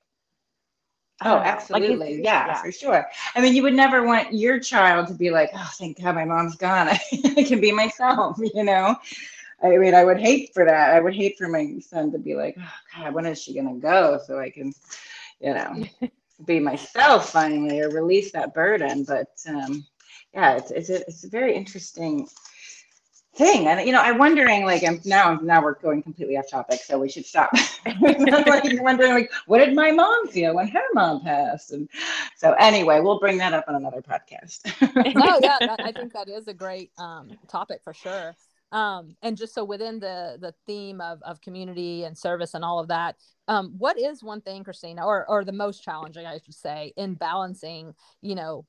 oh 1.24 1.38
absolutely 1.38 2.17
like 2.17 2.25
yeah, 2.25 2.48
yeah, 2.48 2.62
for 2.62 2.72
sure 2.72 3.07
i 3.36 3.41
mean 3.41 3.55
you 3.55 3.63
would 3.63 3.74
never 3.74 4.05
want 4.05 4.34
your 4.34 4.60
child 4.60 5.07
to 5.07 5.13
be 5.13 5.31
like 5.31 5.50
oh 5.55 5.69
thank 5.75 6.00
god 6.00 6.13
my 6.13 6.25
mom's 6.25 6.55
gone 6.55 6.89
i, 6.89 7.00
I 7.38 7.43
can 7.43 7.62
be 7.62 7.72
myself 7.72 8.38
you 8.53 8.63
know 8.63 8.96
I 9.63 9.75
mean, 9.77 9.96
I 9.96 10.03
would 10.03 10.19
hate 10.19 10.53
for 10.53 10.65
that. 10.65 10.93
I 10.93 11.00
would 11.00 11.15
hate 11.15 11.36
for 11.36 11.48
my 11.48 11.79
son 11.79 12.12
to 12.12 12.19
be 12.19 12.36
like, 12.36 12.55
oh 12.60 12.72
God, 12.96 13.15
when 13.15 13.25
is 13.25 13.41
she 13.41 13.55
gonna 13.55 13.74
go? 13.74 14.19
So 14.24 14.39
I 14.39 14.51
can, 14.51 14.72
you 15.39 15.55
know, 15.55 15.84
be 16.46 16.60
myself 16.60 17.31
finally 17.31 17.79
or 17.81 17.89
release 17.89 18.31
that 18.34 18.53
burden. 18.53 19.03
But 19.03 19.31
um, 19.48 19.84
yeah, 20.38 20.58
it's 20.58 20.70
it's 20.70 20.89
a, 20.89 21.01
it's 21.08 21.24
a 21.24 21.29
very 21.29 21.56
interesting 21.56 22.27
thing. 23.36 23.67
And 23.67 23.86
you 23.88 23.91
know, 23.91 24.01
I'm 24.01 24.20
wondering, 24.20 24.65
like, 24.65 24.84
I'm 24.84 25.01
now 25.03 25.39
now 25.41 25.63
we're 25.63 25.79
going 25.79 26.03
completely 26.03 26.38
off 26.38 26.48
topic, 26.48 26.79
so 26.82 27.00
we 27.00 27.10
should 27.10 27.25
stop. 27.25 27.50
like 28.01 28.82
wondering, 28.82 29.13
like, 29.13 29.32
what 29.48 29.58
did 29.58 29.74
my 29.74 29.91
mom 29.91 30.27
feel 30.27 30.53
when 30.53 30.67
her 30.67 30.84
mom 30.94 31.22
passed? 31.22 31.72
And 31.72 31.89
so, 32.36 32.53
anyway, 32.60 33.00
we'll 33.00 33.20
bring 33.20 33.39
that 33.39 33.53
up 33.53 33.65
on 33.67 33.75
another 33.75 34.03
podcast. 34.03 34.65
no, 35.15 35.39
yeah, 35.41 35.58
that, 35.60 35.79
I 35.79 35.91
think 35.91 36.13
that 36.13 36.29
is 36.29 36.48
a 36.48 36.53
great 36.53 36.91
um, 37.00 37.32
topic 37.48 37.82
for 37.84 37.94
sure. 37.94 38.36
Um, 38.72 39.15
and 39.24 39.38
just 39.38 39.56
so 39.56 39.63
within 39.63 40.00
the 40.00 40.38
the 40.39 40.53
theme 40.67 41.01
of 41.01 41.20
of 41.24 41.41
community 41.41 42.03
and 42.03 42.15
service 42.15 42.53
and 42.53 42.63
all 42.63 42.77
of 42.77 42.89
that, 42.89 43.15
um, 43.48 43.74
what 43.75 43.98
is 43.98 44.22
one 44.22 44.41
thing, 44.41 44.63
Christina, 44.63 45.03
or 45.03 45.27
or 45.27 45.44
the 45.44 45.51
most 45.51 45.84
challenging, 45.84 46.27
I 46.27 46.38
should 46.38 46.53
say, 46.53 46.94
in 46.96 47.15
balancing, 47.15 47.96
you 48.22 48.36
know, 48.36 48.65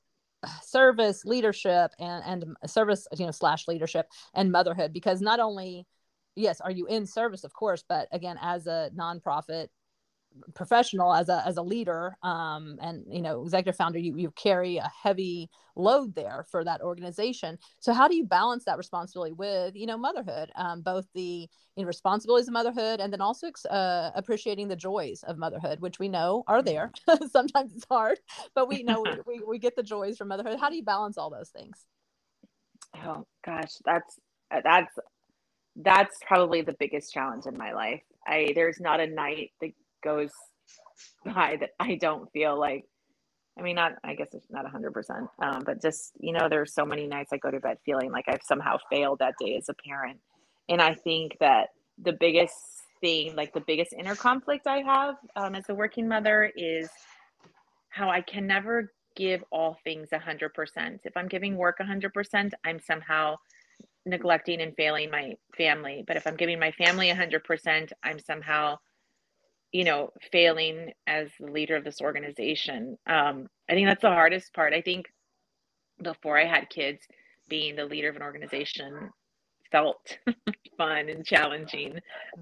service 0.63 1.25
leadership 1.25 1.91
and 1.99 2.23
and 2.25 2.69
service 2.69 3.07
you 3.17 3.25
know 3.25 3.31
slash 3.31 3.67
leadership 3.67 4.07
and 4.33 4.51
motherhood 4.51 4.93
because 4.93 5.21
not 5.21 5.39
only 5.39 5.85
yes 6.35 6.61
are 6.61 6.71
you 6.71 6.85
in 6.85 7.05
service 7.05 7.43
of 7.43 7.53
course 7.53 7.83
but 7.87 8.07
again 8.11 8.37
as 8.41 8.67
a 8.67 8.89
nonprofit 8.97 9.67
professional 10.53 11.13
as 11.13 11.27
a 11.29 11.43
as 11.45 11.57
a 11.57 11.61
leader 11.61 12.15
um, 12.23 12.77
and 12.81 13.03
you 13.09 13.21
know 13.21 13.41
executive 13.43 13.75
founder 13.75 13.99
you 13.99 14.15
you 14.17 14.31
carry 14.31 14.77
a 14.77 14.89
heavy 15.03 15.49
load 15.75 16.13
there 16.15 16.45
for 16.49 16.63
that 16.63 16.81
organization. 16.81 17.57
So 17.79 17.93
how 17.93 18.07
do 18.07 18.15
you 18.15 18.25
balance 18.25 18.65
that 18.65 18.77
responsibility 18.77 19.33
with 19.33 19.75
you 19.75 19.85
know 19.85 19.97
motherhood 19.97 20.51
um, 20.55 20.81
both 20.81 21.07
the 21.13 21.47
you 21.75 21.83
know, 21.83 21.87
responsibilities 21.87 22.47
of 22.47 22.53
motherhood 22.53 22.99
and 22.99 23.11
then 23.13 23.21
also 23.21 23.47
uh, 23.69 24.11
appreciating 24.15 24.67
the 24.67 24.75
joys 24.75 25.23
of 25.23 25.37
motherhood 25.37 25.79
which 25.79 25.99
we 25.99 26.09
know 26.09 26.43
are 26.47 26.61
there. 26.61 26.91
Sometimes 27.31 27.73
it's 27.73 27.85
hard 27.89 28.19
but 28.55 28.67
we 28.67 28.83
know 28.83 29.05
we, 29.25 29.41
we 29.47 29.59
get 29.59 29.75
the 29.75 29.83
joys 29.83 30.17
from 30.17 30.29
motherhood. 30.29 30.59
How 30.59 30.69
do 30.69 30.75
you 30.75 30.83
balance 30.83 31.17
all 31.17 31.29
those 31.29 31.49
things? 31.49 31.85
Oh 33.03 33.25
gosh, 33.45 33.73
that's 33.85 34.19
that's 34.63 34.93
that's 35.75 36.17
probably 36.27 36.61
the 36.61 36.75
biggest 36.79 37.13
challenge 37.13 37.45
in 37.45 37.57
my 37.57 37.73
life. 37.73 38.01
I 38.27 38.51
there's 38.55 38.79
not 38.79 38.99
a 38.99 39.07
night 39.07 39.51
that 39.61 39.71
goes 40.03 40.29
by 41.25 41.57
that 41.59 41.71
I 41.79 41.95
don't 41.95 42.31
feel 42.31 42.59
like 42.59 42.85
I 43.57 43.61
mean, 43.61 43.75
not, 43.75 43.93
I 44.05 44.15
guess 44.15 44.29
it's 44.33 44.49
not 44.49 44.65
100%, 44.65 45.27
um, 45.43 45.63
but 45.65 45.81
just, 45.81 46.13
you 46.19 46.31
know, 46.31 46.47
there's 46.49 46.73
so 46.73 46.85
many 46.85 47.07
nights 47.07 47.33
I 47.33 47.37
go 47.37 47.51
to 47.51 47.59
bed 47.59 47.77
feeling 47.85 48.09
like 48.09 48.23
I've 48.29 48.43
somehow 48.47 48.77
failed 48.89 49.19
that 49.19 49.33
day 49.37 49.57
as 49.57 49.67
a 49.67 49.73
parent. 49.85 50.19
And 50.69 50.81
I 50.81 50.93
think 50.93 51.35
that 51.41 51.67
the 52.01 52.13
biggest 52.13 52.55
thing, 53.01 53.35
like 53.35 53.53
the 53.53 53.63
biggest 53.67 53.91
inner 53.91 54.15
conflict 54.15 54.65
I 54.65 54.77
have 54.77 55.15
um, 55.35 55.55
as 55.55 55.67
a 55.67 55.75
working 55.75 56.07
mother 56.07 56.49
is 56.55 56.89
how 57.89 58.09
I 58.09 58.21
can 58.21 58.47
never 58.47 58.93
give 59.15 59.43
all 59.51 59.77
things 59.83 60.09
100%. 60.13 60.99
If 61.03 61.17
I'm 61.17 61.27
giving 61.27 61.57
work 61.57 61.79
100%, 61.79 62.51
I'm 62.63 62.79
somehow 62.79 63.35
neglecting 64.05 64.61
and 64.61 64.73
failing 64.77 65.11
my 65.11 65.33
family. 65.57 66.03
But 66.07 66.15
if 66.15 66.25
I'm 66.25 66.37
giving 66.37 66.59
my 66.59 66.71
family 66.71 67.09
100%, 67.09 67.91
I'm 68.03 68.19
somehow 68.19 68.77
you 69.71 69.83
know, 69.83 70.09
failing 70.31 70.91
as 71.07 71.29
the 71.39 71.51
leader 71.51 71.75
of 71.75 71.83
this 71.83 72.01
organization. 72.01 72.97
Um, 73.07 73.47
I 73.69 73.73
think 73.73 73.87
that's 73.87 74.01
the 74.01 74.09
hardest 74.09 74.53
part. 74.53 74.73
I 74.73 74.81
think 74.81 75.05
before 76.01 76.39
I 76.39 76.45
had 76.45 76.69
kids, 76.69 77.01
being 77.47 77.75
the 77.75 77.85
leader 77.85 78.09
of 78.09 78.15
an 78.15 78.21
organization 78.21 79.11
felt 79.71 80.17
fun 80.77 81.09
and 81.09 81.25
challenging. 81.25 81.99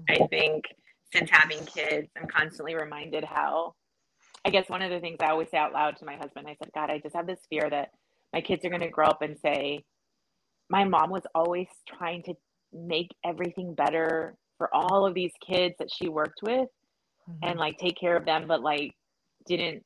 I 0.08 0.26
think 0.30 0.64
since 1.12 1.30
having 1.30 1.64
kids, 1.66 2.08
I'm 2.16 2.28
constantly 2.28 2.74
reminded 2.74 3.24
how, 3.24 3.74
I 4.44 4.50
guess 4.50 4.68
one 4.68 4.82
of 4.82 4.90
the 4.90 5.00
things 5.00 5.18
I 5.20 5.30
always 5.30 5.50
say 5.50 5.58
out 5.58 5.72
loud 5.72 5.96
to 5.98 6.04
my 6.04 6.16
husband, 6.16 6.46
I 6.46 6.56
said, 6.62 6.72
God, 6.74 6.90
I 6.90 6.98
just 6.98 7.16
have 7.16 7.26
this 7.26 7.40
fear 7.50 7.68
that 7.70 7.90
my 8.32 8.40
kids 8.40 8.64
are 8.64 8.70
going 8.70 8.82
to 8.82 8.88
grow 8.88 9.06
up 9.06 9.22
and 9.22 9.38
say, 9.38 9.84
my 10.70 10.84
mom 10.84 11.10
was 11.10 11.22
always 11.34 11.66
trying 11.88 12.22
to 12.24 12.34
make 12.72 13.08
everything 13.24 13.74
better 13.74 14.36
for 14.58 14.74
all 14.74 15.06
of 15.06 15.14
these 15.14 15.32
kids 15.46 15.74
that 15.78 15.88
she 15.90 16.08
worked 16.08 16.40
with 16.42 16.68
mm-hmm. 17.28 17.38
and 17.42 17.58
like 17.58 17.78
take 17.78 17.98
care 17.98 18.16
of 18.16 18.24
them, 18.24 18.46
but 18.46 18.62
like 18.62 18.94
didn't 19.46 19.84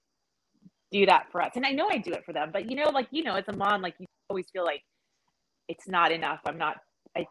do 0.90 1.06
that 1.06 1.26
for 1.32 1.42
us. 1.42 1.52
And 1.56 1.66
I 1.66 1.72
know 1.72 1.88
I 1.90 1.98
do 1.98 2.12
it 2.12 2.24
for 2.24 2.32
them, 2.32 2.50
but 2.52 2.70
you 2.70 2.76
know, 2.76 2.90
like, 2.90 3.08
you 3.10 3.24
know, 3.24 3.34
as 3.34 3.44
a 3.48 3.56
mom, 3.56 3.82
like 3.82 3.94
you 3.98 4.06
always 4.28 4.46
feel 4.52 4.64
like 4.64 4.82
it's 5.68 5.88
not 5.88 6.12
enough. 6.12 6.40
I'm 6.44 6.58
not, 6.58 6.76
I, 7.16 7.26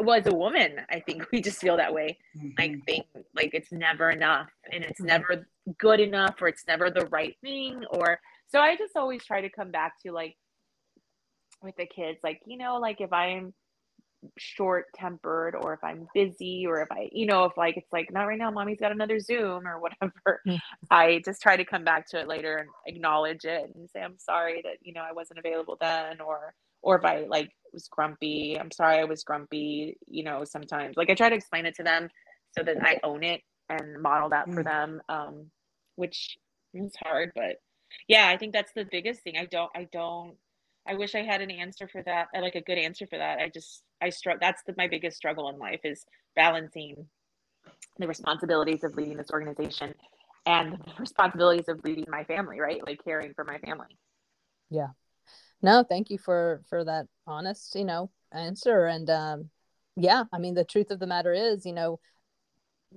well, 0.00 0.18
as 0.18 0.26
a 0.26 0.34
woman, 0.34 0.76
I 0.90 1.00
think 1.00 1.26
we 1.32 1.40
just 1.40 1.60
feel 1.60 1.76
that 1.76 1.92
way. 1.92 2.18
Mm-hmm. 2.36 2.48
I 2.58 2.80
think 2.86 3.06
like 3.34 3.50
it's 3.52 3.70
never 3.70 4.10
enough 4.10 4.48
and 4.72 4.82
it's 4.82 5.00
never 5.00 5.46
good 5.78 6.00
enough 6.00 6.36
or 6.40 6.48
it's 6.48 6.64
never 6.66 6.90
the 6.90 7.06
right 7.06 7.36
thing. 7.42 7.84
Or 7.90 8.18
so 8.48 8.60
I 8.60 8.76
just 8.76 8.96
always 8.96 9.24
try 9.24 9.42
to 9.42 9.50
come 9.50 9.70
back 9.70 9.94
to 10.04 10.12
like 10.12 10.36
with 11.62 11.76
the 11.76 11.86
kids, 11.86 12.18
like, 12.24 12.40
you 12.46 12.56
know, 12.56 12.78
like 12.78 13.00
if 13.00 13.12
I'm 13.12 13.52
short 14.38 14.86
tempered 14.94 15.54
or 15.54 15.74
if 15.74 15.82
I'm 15.82 16.06
busy 16.14 16.66
or 16.66 16.80
if 16.82 16.90
I, 16.92 17.08
you 17.12 17.26
know, 17.26 17.44
if 17.44 17.56
like 17.56 17.76
it's 17.76 17.92
like 17.92 18.12
not 18.12 18.24
right 18.24 18.38
now, 18.38 18.50
mommy's 18.50 18.80
got 18.80 18.92
another 18.92 19.20
Zoom 19.20 19.66
or 19.66 19.80
whatever, 19.80 20.40
mm. 20.46 20.58
I 20.90 21.22
just 21.24 21.42
try 21.42 21.56
to 21.56 21.64
come 21.64 21.84
back 21.84 22.06
to 22.10 22.20
it 22.20 22.28
later 22.28 22.56
and 22.56 22.68
acknowledge 22.86 23.44
it 23.44 23.72
and 23.74 23.88
say, 23.90 24.00
I'm 24.02 24.18
sorry 24.18 24.62
that, 24.64 24.78
you 24.82 24.92
know, 24.92 25.02
I 25.02 25.12
wasn't 25.12 25.38
available 25.38 25.76
then 25.80 26.20
or, 26.20 26.54
or 26.82 26.96
if 26.96 27.04
I 27.04 27.26
like 27.28 27.50
was 27.72 27.88
grumpy, 27.88 28.58
I'm 28.58 28.70
sorry 28.70 28.98
I 28.98 29.04
was 29.04 29.24
grumpy, 29.24 29.96
you 30.06 30.24
know, 30.24 30.44
sometimes 30.44 30.96
like 30.96 31.10
I 31.10 31.14
try 31.14 31.28
to 31.28 31.36
explain 31.36 31.66
it 31.66 31.74
to 31.76 31.82
them 31.82 32.08
so 32.56 32.64
that 32.64 32.76
I 32.82 32.98
own 33.04 33.22
it 33.22 33.42
and 33.68 34.02
model 34.02 34.30
that 34.30 34.52
for 34.52 34.62
them. 34.64 35.00
Um, 35.08 35.50
which 36.00 36.38
is 36.74 36.94
hard, 37.04 37.30
but 37.34 37.56
yeah, 38.08 38.28
I 38.28 38.36
think 38.36 38.52
that's 38.52 38.72
the 38.72 38.86
biggest 38.90 39.22
thing. 39.22 39.36
I 39.36 39.44
don't, 39.44 39.70
I 39.74 39.86
don't, 39.92 40.34
I 40.86 40.94
wish 40.94 41.14
I 41.14 41.22
had 41.22 41.40
an 41.40 41.50
answer 41.50 41.88
for 41.88 42.02
that, 42.02 42.28
like 42.34 42.54
a 42.54 42.60
good 42.60 42.78
answer 42.78 43.06
for 43.06 43.18
that. 43.18 43.38
I 43.38 43.48
just 43.48 43.82
I 44.00 44.10
struggle. 44.10 44.38
That's 44.40 44.62
the, 44.66 44.74
my 44.76 44.88
biggest 44.88 45.16
struggle 45.16 45.48
in 45.50 45.58
life 45.58 45.80
is 45.84 46.04
balancing 46.34 47.06
the 47.98 48.08
responsibilities 48.08 48.82
of 48.82 48.94
leading 48.94 49.16
this 49.16 49.30
organization 49.30 49.94
and 50.46 50.72
the 50.72 50.92
responsibilities 50.98 51.68
of 51.68 51.80
leading 51.84 52.06
my 52.08 52.24
family, 52.24 52.60
right? 52.60 52.84
Like 52.84 53.04
caring 53.04 53.34
for 53.34 53.44
my 53.44 53.58
family. 53.58 53.98
Yeah. 54.70 54.88
No, 55.62 55.84
thank 55.86 56.10
you 56.10 56.18
for 56.18 56.62
for 56.68 56.84
that 56.84 57.06
honest, 57.26 57.74
you 57.74 57.84
know, 57.84 58.10
answer. 58.32 58.86
And 58.86 59.10
um, 59.10 59.50
yeah, 59.96 60.24
I 60.32 60.38
mean, 60.38 60.54
the 60.54 60.64
truth 60.64 60.90
of 60.90 60.98
the 60.98 61.06
matter 61.06 61.32
is, 61.32 61.66
you 61.66 61.72
know, 61.72 62.00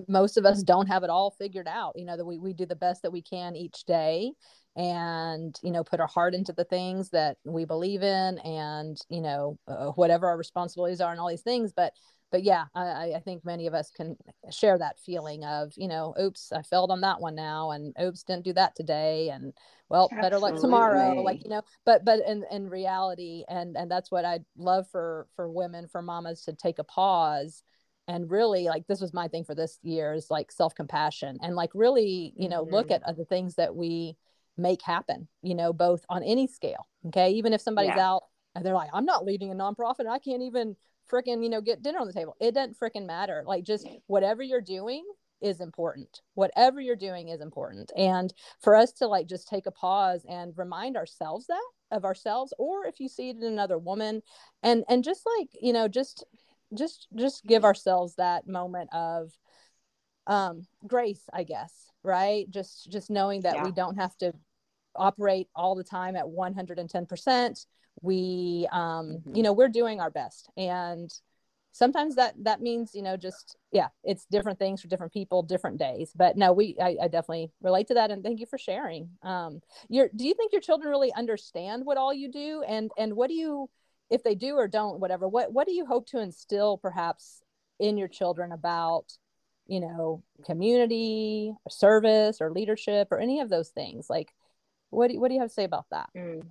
most 0.08 0.38
of 0.38 0.46
us 0.46 0.64
don't 0.64 0.88
have 0.88 1.04
it 1.04 1.10
all 1.10 1.32
figured 1.32 1.68
out. 1.68 1.94
You 1.96 2.06
know 2.06 2.18
that 2.18 2.26
we 2.26 2.40
we 2.40 2.54
do 2.54 2.66
the 2.66 2.76
best 2.76 3.02
that 3.04 3.12
we 3.12 3.22
can 3.22 3.56
each 3.56 3.84
day, 3.86 4.32
and 4.76 5.60
you 5.62 5.72
know 5.72 5.84
put 5.84 6.00
our 6.00 6.08
heart 6.08 6.34
into 6.34 6.52
the 6.52 6.64
things 6.64 7.10
that 7.10 7.38
we 7.44 7.64
believe 7.64 8.02
in 8.02 8.40
and 8.40 9.00
you 9.10 9.22
know 9.22 9.58
uh, 9.68 9.88
whatever 9.92 10.28
our 10.28 10.38
responsibilities 10.38 11.00
are 11.00 11.12
and 11.12 11.20
all 11.20 11.30
these 11.30 11.42
things 11.42 11.72
but 11.72 11.94
but 12.32 12.44
yeah 12.44 12.66
I, 12.74 13.14
I 13.16 13.22
think 13.24 13.46
many 13.46 13.68
of 13.68 13.76
us 13.76 13.92
can 13.92 14.18
share 14.52 14.80
that 14.80 15.00
feeling 15.00 15.44
of 15.44 15.74
you 15.78 15.88
know 15.88 16.16
oops 16.20 16.52
i 16.52 16.64
failed 16.64 16.90
on 16.90 17.02
that 17.02 17.22
one 17.22 17.36
now 17.36 17.72
and 17.72 17.96
oops 18.02 18.24
didn't 18.24 18.46
do 18.46 18.54
that 18.54 18.76
today 18.76 19.30
and 19.30 19.54
well 19.90 20.06
Absolutely. 20.06 20.26
better 20.26 20.40
luck 20.40 20.60
tomorrow 20.60 21.22
like 21.22 21.44
you 21.44 21.52
know 21.52 21.62
but 21.86 22.04
but 22.04 22.20
in 22.28 22.44
in 22.50 22.68
reality 22.68 23.44
and 23.48 23.78
and 23.78 23.92
that's 23.92 24.10
what 24.10 24.26
i'd 24.26 24.46
love 24.58 24.88
for 24.92 25.28
for 25.36 25.52
women 25.52 25.88
for 25.88 26.02
mamas 26.02 26.46
to 26.46 26.54
take 26.54 26.80
a 26.80 26.84
pause 26.84 27.62
and 28.08 28.32
really 28.32 28.66
like 28.66 28.88
this 28.88 29.00
was 29.00 29.14
my 29.14 29.28
thing 29.28 29.44
for 29.44 29.54
this 29.54 29.78
year 29.84 30.14
is 30.14 30.32
like 30.32 30.52
self-compassion 30.52 31.38
and 31.44 31.56
like 31.56 31.70
really 31.76 32.34
you 32.36 32.50
know 32.50 32.64
mm-hmm. 32.64 32.74
look 32.74 32.90
at 32.90 33.04
the 33.16 33.26
things 33.26 33.54
that 33.56 33.76
we 33.76 34.18
make 34.58 34.82
happen, 34.82 35.28
you 35.42 35.56
know, 35.56 35.74
both 35.74 36.06
on 36.10 36.24
any 36.24 36.48
scale. 36.48 36.88
Okay. 37.08 37.32
Even 37.32 37.54
if 37.54 37.62
somebody's 37.62 37.94
yeah. 37.96 38.12
out 38.12 38.24
and 38.56 38.66
they're 38.66 38.74
like, 38.74 38.90
I'm 38.94 39.06
not 39.06 39.26
leading 39.26 39.52
a 39.52 39.56
nonprofit, 39.56 40.08
I 40.08 40.20
can't 40.20 40.44
even 40.44 40.76
freaking, 41.12 41.44
you 41.44 41.50
know, 41.50 41.62
get 41.62 41.82
dinner 41.82 42.00
on 42.00 42.08
the 42.08 42.14
table. 42.14 42.36
It 42.40 42.54
doesn't 42.54 42.80
freaking 42.80 43.06
matter. 43.06 43.44
Like 43.46 43.64
just 43.64 43.88
whatever 44.08 44.44
you're 44.44 44.62
doing 44.62 45.04
is 45.42 45.60
important. 45.60 46.22
Whatever 46.36 46.80
you're 46.80 46.96
doing 46.96 47.28
is 47.28 47.42
important. 47.42 47.92
And 47.98 48.34
for 48.62 48.76
us 48.76 48.94
to 48.94 49.08
like 49.08 49.28
just 49.28 49.48
take 49.48 49.66
a 49.66 49.72
pause 49.72 50.26
and 50.30 50.58
remind 50.58 50.96
ourselves 50.96 51.48
that 51.48 51.68
of 51.92 52.06
ourselves, 52.06 52.54
or 52.58 52.86
if 52.86 53.00
you 53.00 53.10
see 53.10 53.30
it 53.30 53.38
in 53.38 53.44
another 53.44 53.78
woman 53.78 54.22
and 54.64 54.84
and 54.88 55.04
just 55.04 55.24
like, 55.38 55.50
you 55.62 55.74
know, 55.74 55.88
just 55.88 56.24
just 56.74 57.08
just 57.16 57.46
give 57.46 57.66
ourselves 57.66 58.16
that 58.16 58.48
moment 58.48 58.90
of 58.94 59.32
um 60.28 60.66
grace, 60.88 61.24
I 61.34 61.44
guess 61.44 61.93
right? 62.04 62.50
Just 62.50 62.92
just 62.92 63.10
knowing 63.10 63.42
that 63.42 63.56
yeah. 63.56 63.64
we 63.64 63.72
don't 63.72 63.96
have 63.96 64.16
to 64.18 64.34
operate 64.96 65.48
all 65.56 65.76
the 65.76 65.84
time 65.84 66.16
at 66.16 66.26
110% 66.26 67.66
we 68.02 68.68
um 68.72 69.08
mm-hmm. 69.08 69.36
you 69.36 69.44
know 69.44 69.54
we're 69.54 69.70
doing 69.70 70.00
our 70.00 70.10
best. 70.10 70.50
And 70.58 71.12
sometimes 71.72 72.16
that 72.16 72.36
that 72.44 72.62
means 72.62 72.92
you 72.94 73.02
know 73.02 73.18
just 73.18 73.58
yeah 73.72 73.88
it's 74.04 74.26
different 74.26 74.60
things 74.60 74.82
for 74.82 74.88
different 74.88 75.14
people 75.14 75.44
different 75.44 75.80
days. 75.80 76.12
But 76.16 76.38
no 76.38 76.54
we 76.54 76.76
I, 76.82 76.98
I, 77.04 77.08
definitely 77.08 77.52
relate 77.62 77.88
to 77.88 77.96
that. 77.96 78.12
And 78.12 78.24
thank 78.24 78.40
you 78.40 78.46
for 78.46 78.58
sharing. 78.58 79.10
Um 79.22 79.62
your 79.90 80.10
do 80.16 80.26
you 80.26 80.34
think 80.34 80.52
your 80.52 80.62
children 80.62 80.90
really 80.90 81.14
understand 81.14 81.86
what 81.86 81.98
all 81.98 82.14
you 82.14 82.32
do? 82.32 82.64
And 82.68 82.92
and 82.98 83.14
what 83.14 83.30
do 83.30 83.36
you 83.36 83.70
if 84.10 84.24
they 84.24 84.36
do 84.36 84.56
or 84.56 84.68
don't 84.68 85.00
whatever 85.00 85.28
what 85.28 85.52
what 85.54 85.68
do 85.68 85.74
you 85.74 85.86
hope 85.86 86.08
to 86.08 86.20
instill 86.20 86.78
perhaps 86.78 87.42
in 87.80 87.98
your 87.98 88.08
children 88.08 88.52
about 88.52 89.06
you 89.68 89.80
know, 89.80 90.24
community, 90.46 91.54
or 91.66 91.70
service, 91.70 92.42
or 92.42 92.52
leadership, 92.52 93.10
or 93.12 93.20
any 93.20 93.40
of 93.40 93.50
those 93.50 93.70
things? 93.70 94.10
Like, 94.10 94.34
what 94.90 95.08
do 95.08 95.16
you, 95.16 95.20
what 95.20 95.30
do 95.30 95.36
you 95.36 95.42
have 95.42 95.50
to 95.50 95.54
say 95.54 95.64
about 95.64 95.86
that? 95.92 96.10
Mm. 96.16 96.44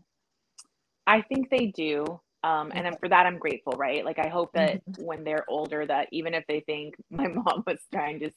I 1.06 1.22
think 1.22 1.50
they 1.50 1.66
do. 1.66 2.20
Um, 2.44 2.72
and 2.74 2.96
for 2.98 3.08
that, 3.08 3.24
I'm 3.24 3.38
grateful, 3.38 3.74
right? 3.74 4.04
Like, 4.04 4.18
I 4.18 4.28
hope 4.28 4.52
that 4.54 4.84
mm-hmm. 4.84 5.04
when 5.04 5.22
they're 5.22 5.44
older, 5.48 5.86
that 5.86 6.08
even 6.10 6.34
if 6.34 6.44
they 6.48 6.60
think 6.60 6.96
my 7.08 7.28
mom 7.28 7.62
was 7.66 7.78
trying 7.92 8.20
to 8.20 8.30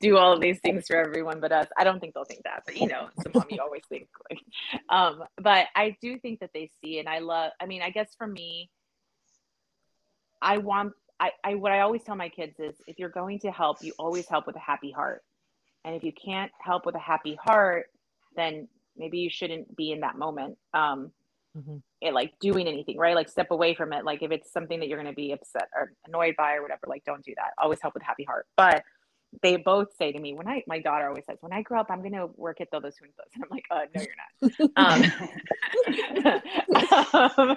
do 0.00 0.16
all 0.16 0.32
of 0.32 0.40
these 0.40 0.60
things 0.60 0.86
for 0.86 0.96
everyone 0.96 1.38
but 1.40 1.52
us, 1.52 1.66
I 1.76 1.84
don't 1.84 2.00
think 2.00 2.14
they'll 2.14 2.24
think 2.24 2.44
that. 2.44 2.62
But 2.64 2.78
you 2.78 2.86
know, 2.86 3.08
mom, 3.34 3.44
you 3.50 3.58
always 3.62 3.82
think 3.88 4.08
like. 4.30 4.40
Um, 4.88 5.24
but 5.36 5.66
I 5.76 5.96
do 6.00 6.18
think 6.18 6.40
that 6.40 6.50
they 6.54 6.70
see, 6.82 7.00
and 7.00 7.08
I 7.08 7.18
love. 7.18 7.52
I 7.60 7.66
mean, 7.66 7.82
I 7.82 7.90
guess 7.90 8.14
for 8.16 8.26
me, 8.26 8.70
I 10.40 10.58
want 10.58 10.94
I, 11.22 11.30
I 11.44 11.54
what 11.54 11.70
I 11.70 11.80
always 11.80 12.02
tell 12.02 12.16
my 12.16 12.28
kids 12.28 12.58
is 12.58 12.74
if 12.88 12.98
you're 12.98 13.08
going 13.08 13.38
to 13.40 13.52
help, 13.52 13.78
you 13.80 13.92
always 13.96 14.28
help 14.28 14.46
with 14.46 14.56
a 14.56 14.60
happy 14.60 14.90
heart. 14.90 15.22
And 15.84 15.94
if 15.94 16.02
you 16.02 16.12
can't 16.12 16.50
help 16.60 16.84
with 16.84 16.96
a 16.96 17.00
happy 17.00 17.38
heart, 17.42 17.86
then 18.34 18.68
maybe 18.96 19.18
you 19.18 19.30
shouldn't 19.30 19.76
be 19.76 19.92
in 19.92 20.00
that 20.00 20.18
moment. 20.18 20.58
Um, 20.74 21.12
mm-hmm. 21.56 21.76
it, 22.00 22.12
like 22.12 22.32
doing 22.40 22.66
anything, 22.66 22.98
right? 22.98 23.14
Like 23.14 23.28
step 23.28 23.52
away 23.52 23.74
from 23.74 23.92
it. 23.92 24.04
Like 24.04 24.22
if 24.22 24.32
it's 24.32 24.52
something 24.52 24.80
that 24.80 24.88
you're 24.88 25.00
going 25.00 25.12
to 25.12 25.16
be 25.16 25.30
upset 25.30 25.68
or 25.76 25.92
annoyed 26.08 26.34
by 26.36 26.54
or 26.54 26.62
whatever, 26.62 26.82
like 26.88 27.04
don't 27.04 27.24
do 27.24 27.34
that. 27.36 27.52
Always 27.62 27.80
help 27.80 27.94
with 27.94 28.02
a 28.02 28.06
happy 28.06 28.24
heart. 28.24 28.46
But 28.56 28.82
they 29.40 29.56
both 29.56 29.94
say 29.96 30.12
to 30.12 30.18
me 30.18 30.34
when 30.34 30.46
I 30.46 30.62
my 30.66 30.78
daughter 30.78 31.08
always 31.08 31.24
says 31.24 31.38
when 31.40 31.52
I 31.52 31.62
grow 31.62 31.80
up 31.80 31.86
I'm 31.90 32.02
gonna 32.02 32.26
work 32.36 32.60
at 32.60 32.70
Todos 32.70 32.94
Juntos 32.94 33.34
and 33.34 33.44
I'm 33.44 33.50
like 33.50 33.64
uh 33.70 33.86
no 33.94 34.02
you're 34.02 34.14
not. 34.18 34.32
Um, 34.76 35.02
um, 37.38 37.56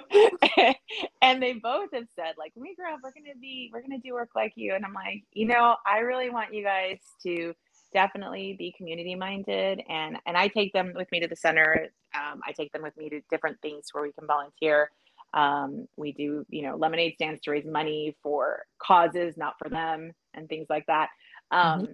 and 1.20 1.42
they 1.42 1.54
both 1.54 1.90
have 1.92 2.06
said 2.16 2.34
like 2.38 2.52
when 2.54 2.62
we 2.62 2.74
grow 2.74 2.94
up 2.94 3.00
we're 3.02 3.10
gonna 3.10 3.38
be 3.40 3.70
we're 3.72 3.82
gonna 3.82 3.98
do 3.98 4.14
work 4.14 4.30
like 4.34 4.52
you. 4.56 4.74
And 4.74 4.84
I'm 4.84 4.94
like 4.94 5.24
you 5.32 5.46
know 5.46 5.76
I 5.86 5.98
really 5.98 6.30
want 6.30 6.54
you 6.54 6.64
guys 6.64 6.98
to 7.24 7.54
definitely 7.92 8.56
be 8.58 8.74
community 8.76 9.14
minded 9.14 9.82
and 9.88 10.18
and 10.26 10.36
I 10.36 10.48
take 10.48 10.72
them 10.72 10.92
with 10.94 11.10
me 11.12 11.20
to 11.20 11.28
the 11.28 11.36
center. 11.36 11.88
Um, 12.14 12.40
I 12.46 12.52
take 12.52 12.72
them 12.72 12.82
with 12.82 12.96
me 12.96 13.10
to 13.10 13.20
different 13.30 13.60
things 13.60 13.88
where 13.92 14.02
we 14.02 14.12
can 14.12 14.26
volunteer. 14.26 14.90
Um, 15.34 15.86
we 15.96 16.12
do, 16.12 16.46
you 16.48 16.62
know, 16.62 16.76
lemonade 16.76 17.14
stands 17.14 17.42
to 17.42 17.50
raise 17.50 17.66
money 17.66 18.16
for 18.22 18.64
causes, 18.78 19.36
not 19.36 19.54
for 19.58 19.68
them, 19.68 20.12
and 20.34 20.48
things 20.48 20.66
like 20.70 20.86
that. 20.86 21.08
Um, 21.50 21.82
mm-hmm. 21.82 21.92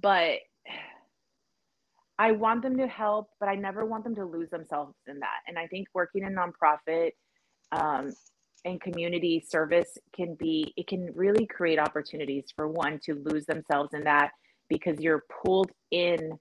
But 0.00 0.38
I 2.18 2.32
want 2.32 2.62
them 2.62 2.76
to 2.78 2.86
help, 2.86 3.28
but 3.38 3.48
I 3.48 3.54
never 3.54 3.84
want 3.84 4.04
them 4.04 4.14
to 4.16 4.24
lose 4.24 4.50
themselves 4.50 4.94
in 5.06 5.20
that. 5.20 5.40
And 5.46 5.58
I 5.58 5.66
think 5.66 5.88
working 5.94 6.24
in 6.24 6.34
nonprofit 6.34 7.10
um, 7.72 8.14
and 8.64 8.80
community 8.80 9.44
service 9.46 9.98
can 10.14 10.34
be, 10.34 10.72
it 10.76 10.86
can 10.86 11.12
really 11.14 11.46
create 11.46 11.78
opportunities 11.78 12.46
for 12.54 12.68
one 12.68 12.98
to 13.04 13.14
lose 13.14 13.44
themselves 13.46 13.92
in 13.92 14.04
that 14.04 14.30
because 14.68 14.98
you're 14.98 15.24
pulled 15.44 15.70
in 15.90 16.32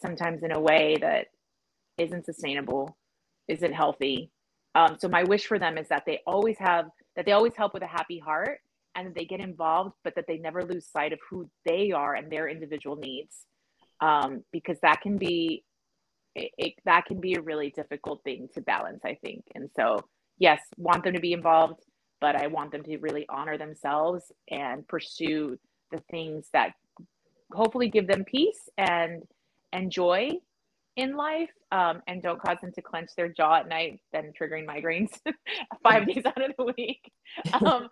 sometimes 0.00 0.42
in 0.42 0.52
a 0.52 0.60
way 0.60 0.96
that 1.00 1.26
isn't 1.96 2.26
sustainable, 2.26 2.96
isn't 3.48 3.72
healthy. 3.72 4.30
Um, 4.74 4.98
so 5.00 5.08
my 5.08 5.24
wish 5.24 5.46
for 5.46 5.58
them 5.58 5.78
is 5.78 5.88
that 5.88 6.04
they 6.06 6.20
always 6.26 6.56
have, 6.58 6.86
that 7.16 7.24
they 7.24 7.32
always 7.32 7.56
help 7.56 7.72
with 7.72 7.82
a 7.82 7.86
happy 7.86 8.18
heart 8.18 8.60
and 9.06 9.14
they 9.14 9.24
get 9.24 9.40
involved, 9.40 9.94
but 10.04 10.14
that 10.16 10.26
they 10.26 10.38
never 10.38 10.64
lose 10.64 10.86
sight 10.86 11.12
of 11.12 11.18
who 11.30 11.48
they 11.64 11.92
are 11.92 12.14
and 12.14 12.30
their 12.30 12.48
individual 12.48 12.96
needs. 12.96 13.44
Um, 14.00 14.44
because 14.52 14.78
that 14.82 15.00
can 15.00 15.18
be 15.18 15.64
it, 16.34 16.52
it, 16.56 16.74
that 16.84 17.06
can 17.06 17.20
be 17.20 17.34
a 17.34 17.42
really 17.42 17.70
difficult 17.70 18.22
thing 18.22 18.48
to 18.54 18.60
balance 18.60 19.00
i 19.04 19.14
think. 19.24 19.42
And 19.54 19.68
so 19.74 19.98
yes 20.38 20.60
want 20.76 21.04
them 21.04 21.14
to 21.14 21.20
be 21.20 21.32
involved 21.32 21.82
but 22.20 22.36
i 22.36 22.46
want 22.46 22.70
them 22.72 22.82
to 22.84 22.96
really 22.98 23.26
honor 23.28 23.58
themselves 23.58 24.30
and 24.48 24.86
pursue 24.86 25.58
the 25.90 25.98
things 26.10 26.48
that 26.52 26.72
hopefully 27.52 27.88
give 27.88 28.06
them 28.06 28.24
peace 28.24 28.68
and 28.76 29.22
and 29.72 29.90
joy 29.90 30.30
in 30.96 31.16
life 31.16 31.50
um, 31.70 32.02
and 32.08 32.22
don't 32.22 32.42
cause 32.42 32.58
them 32.60 32.72
to 32.72 32.82
clench 32.82 33.10
their 33.16 33.28
jaw 33.28 33.58
at 33.58 33.68
night 33.68 34.00
then 34.12 34.32
triggering 34.38 34.66
migraines 34.66 35.10
five 35.82 36.06
days 36.06 36.24
out 36.26 36.42
of 36.42 36.52
the 36.58 36.72
week. 36.76 37.10
Um, 37.52 37.88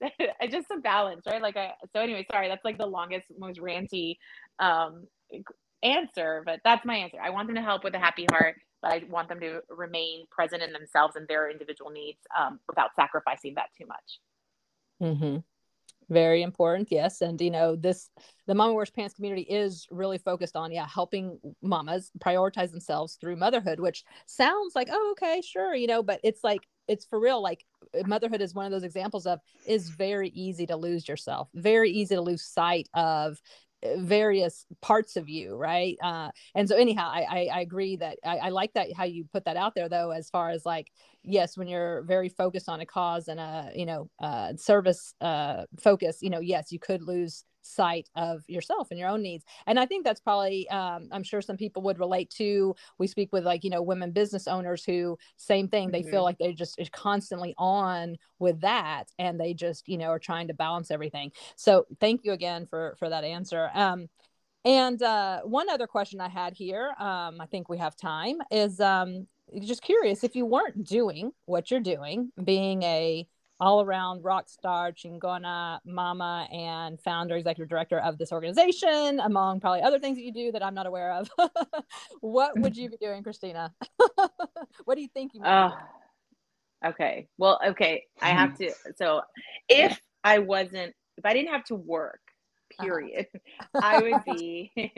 just 0.50 0.70
a 0.70 0.78
balance 0.78 1.22
right 1.26 1.42
like 1.42 1.56
i 1.56 1.72
so 1.94 2.00
anyway 2.00 2.26
sorry 2.30 2.48
that's 2.48 2.64
like 2.64 2.78
the 2.78 2.86
longest 2.86 3.26
most 3.38 3.58
ranty 3.60 4.16
um, 4.58 5.06
answer, 5.82 6.42
but 6.44 6.60
that's 6.64 6.84
my 6.84 6.96
answer. 6.96 7.18
I 7.22 7.30
want 7.30 7.48
them 7.48 7.56
to 7.56 7.62
help 7.62 7.84
with 7.84 7.94
a 7.94 7.98
happy 7.98 8.26
heart, 8.30 8.56
but 8.82 8.92
I 8.92 9.02
want 9.08 9.28
them 9.28 9.40
to 9.40 9.60
remain 9.68 10.26
present 10.30 10.62
in 10.62 10.72
themselves 10.72 11.16
and 11.16 11.26
their 11.28 11.50
individual 11.50 11.90
needs 11.90 12.18
um, 12.38 12.60
without 12.68 12.90
sacrificing 12.96 13.54
that 13.54 13.68
too 13.76 13.86
much. 13.86 14.20
Mm-hmm. 15.02 15.38
Very 16.12 16.42
important, 16.42 16.88
yes. 16.90 17.20
And 17.20 17.40
you 17.40 17.50
know, 17.50 17.76
this 17.76 18.10
the 18.48 18.54
Mama 18.54 18.74
Wears 18.74 18.90
Pants 18.90 19.14
community 19.14 19.42
is 19.42 19.86
really 19.92 20.18
focused 20.18 20.56
on, 20.56 20.72
yeah, 20.72 20.86
helping 20.86 21.38
mamas 21.62 22.10
prioritize 22.18 22.72
themselves 22.72 23.14
through 23.14 23.36
motherhood, 23.36 23.78
which 23.78 24.04
sounds 24.26 24.74
like, 24.74 24.88
oh, 24.90 25.12
okay, 25.12 25.40
sure, 25.40 25.72
you 25.72 25.86
know, 25.86 26.02
but 26.02 26.18
it's 26.24 26.42
like 26.42 26.66
it's 26.88 27.04
for 27.04 27.20
real. 27.20 27.40
Like 27.40 27.64
motherhood 28.06 28.40
is 28.40 28.54
one 28.54 28.66
of 28.66 28.72
those 28.72 28.84
examples 28.84 29.26
of 29.26 29.40
is 29.66 29.88
very 29.90 30.30
easy 30.30 30.66
to 30.66 30.76
lose 30.76 31.08
yourself, 31.08 31.48
very 31.54 31.90
easy 31.90 32.14
to 32.14 32.20
lose 32.20 32.42
sight 32.42 32.88
of 32.94 33.40
various 33.96 34.66
parts 34.82 35.16
of 35.16 35.28
you 35.28 35.56
right? 35.56 35.96
Uh 36.02 36.30
and 36.54 36.68
so 36.68 36.76
anyhow 36.76 37.08
i 37.10 37.22
i, 37.22 37.48
I 37.54 37.60
agree 37.60 37.96
that 37.96 38.18
I, 38.24 38.36
I, 38.36 38.48
like 38.50 38.74
that 38.74 38.92
how 38.94 39.04
you 39.04 39.24
put 39.32 39.46
that 39.46 39.56
out 39.56 39.74
there 39.74 39.88
though 39.88 40.10
as 40.10 40.28
far 40.28 40.50
as 40.50 40.66
like 40.66 40.90
yes 41.22 41.56
when 41.56 41.66
you're 41.66 42.02
very 42.02 42.28
focused 42.28 42.68
on 42.68 42.80
a 42.80 42.86
cause 42.86 43.28
and 43.28 43.40
a 43.40 43.70
you 43.74 43.86
know 43.86 44.10
uh 44.22 44.54
service 44.56 45.14
uh 45.22 45.64
focus 45.78 46.18
you 46.20 46.28
know 46.28 46.40
yes 46.40 46.72
you 46.72 46.78
could 46.78 47.02
lose 47.02 47.44
sight 47.62 48.08
of 48.14 48.42
yourself 48.48 48.88
and 48.90 48.98
your 48.98 49.08
own 49.08 49.22
needs. 49.22 49.44
And 49.66 49.78
i 49.78 49.86
think 49.86 50.04
that's 50.04 50.20
probably 50.20 50.68
um, 50.70 51.08
i'm 51.12 51.22
sure 51.22 51.40
some 51.40 51.56
people 51.56 51.82
would 51.82 51.98
relate 51.98 52.30
to 52.30 52.74
we 52.98 53.06
speak 53.06 53.32
with 53.32 53.44
like 53.44 53.64
you 53.64 53.70
know 53.70 53.82
women 53.82 54.12
business 54.12 54.48
owners 54.48 54.84
who 54.84 55.18
same 55.36 55.68
thing 55.68 55.90
they 55.90 56.00
mm-hmm. 56.00 56.10
feel 56.10 56.22
like 56.22 56.38
they're 56.38 56.52
just 56.52 56.78
constantly 56.92 57.54
on 57.58 58.16
with 58.38 58.60
that 58.60 59.04
and 59.18 59.38
they 59.38 59.54
just 59.54 59.88
you 59.88 59.98
know 59.98 60.06
are 60.06 60.18
trying 60.18 60.48
to 60.48 60.54
balance 60.54 60.90
everything. 60.90 61.32
So 61.56 61.86
thank 62.00 62.24
you 62.24 62.32
again 62.32 62.66
for 62.66 62.96
for 62.98 63.08
that 63.08 63.24
answer. 63.24 63.70
Um, 63.74 64.08
and 64.64 65.02
uh, 65.02 65.40
one 65.40 65.70
other 65.70 65.86
question 65.86 66.20
I 66.20 66.28
had 66.28 66.52
here, 66.52 66.92
um, 66.98 67.40
I 67.40 67.46
think 67.50 67.70
we 67.70 67.78
have 67.78 67.96
time, 67.96 68.38
is 68.50 68.78
um, 68.78 69.26
just 69.62 69.80
curious 69.80 70.22
if 70.22 70.36
you 70.36 70.44
weren't 70.44 70.84
doing 70.84 71.32
what 71.46 71.70
you're 71.70 71.80
doing, 71.80 72.30
being 72.44 72.82
a 72.82 73.26
all 73.60 73.82
around 73.82 74.24
rock 74.24 74.48
star, 74.48 74.90
chingona, 74.90 75.78
mama, 75.84 76.48
and 76.52 77.00
founder, 77.00 77.36
executive 77.36 77.68
director 77.68 78.00
of 78.00 78.18
this 78.18 78.32
organization, 78.32 79.20
among 79.20 79.60
probably 79.60 79.82
other 79.82 79.98
things 79.98 80.16
that 80.16 80.24
you 80.24 80.32
do 80.32 80.50
that 80.52 80.62
I'm 80.62 80.74
not 80.74 80.86
aware 80.86 81.12
of. 81.12 81.30
what 82.20 82.58
would 82.58 82.76
you 82.76 82.88
be 82.88 82.96
doing, 82.96 83.22
Christina? 83.22 83.72
what 84.84 84.94
do 84.94 85.02
you 85.02 85.08
think 85.08 85.34
you 85.34 85.42
uh, 85.42 85.72
Okay. 86.86 87.28
Well, 87.38 87.60
okay. 87.64 88.04
I 88.22 88.30
have 88.30 88.56
to. 88.58 88.72
So 88.96 89.20
if 89.68 90.00
I 90.24 90.38
wasn't, 90.38 90.94
if 91.18 91.24
I 91.24 91.34
didn't 91.34 91.52
have 91.52 91.64
to 91.64 91.74
work, 91.74 92.20
uh-huh. 92.78 92.84
period, 92.84 93.26
uh-huh. 93.34 93.80
I 93.82 94.00
would 94.00 94.34
be, 94.34 94.92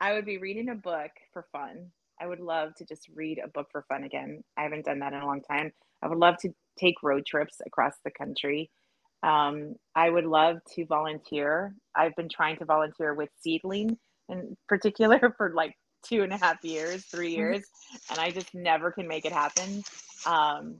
I 0.00 0.12
would 0.12 0.26
be 0.26 0.38
reading 0.38 0.68
a 0.68 0.74
book 0.74 1.10
for 1.32 1.46
fun. 1.52 1.90
I 2.20 2.26
would 2.26 2.40
love 2.40 2.74
to 2.76 2.84
just 2.84 3.08
read 3.14 3.40
a 3.42 3.48
book 3.48 3.68
for 3.72 3.84
fun 3.88 4.04
again. 4.04 4.44
I 4.56 4.62
haven't 4.62 4.84
done 4.84 4.98
that 5.00 5.12
in 5.12 5.20
a 5.20 5.26
long 5.26 5.40
time. 5.40 5.72
I 6.02 6.08
would 6.08 6.18
love 6.18 6.36
to 6.42 6.54
take 6.78 7.02
road 7.02 7.26
trips 7.26 7.56
across 7.66 7.94
the 8.04 8.10
country. 8.10 8.70
Um, 9.22 9.76
I 9.94 10.10
would 10.10 10.24
love 10.24 10.58
to 10.74 10.86
volunteer. 10.86 11.74
I've 11.94 12.16
been 12.16 12.28
trying 12.28 12.56
to 12.58 12.64
volunteer 12.64 13.14
with 13.14 13.28
Seedling 13.40 13.96
in 14.28 14.56
particular 14.68 15.34
for 15.36 15.52
like 15.54 15.74
two 16.04 16.22
and 16.22 16.32
a 16.32 16.36
half 16.36 16.62
years, 16.64 17.04
three 17.04 17.32
mm-hmm. 17.32 17.40
years, 17.40 17.64
and 18.10 18.18
I 18.18 18.30
just 18.30 18.54
never 18.54 18.90
can 18.90 19.06
make 19.06 19.24
it 19.24 19.32
happen. 19.32 19.82
Um, 20.26 20.78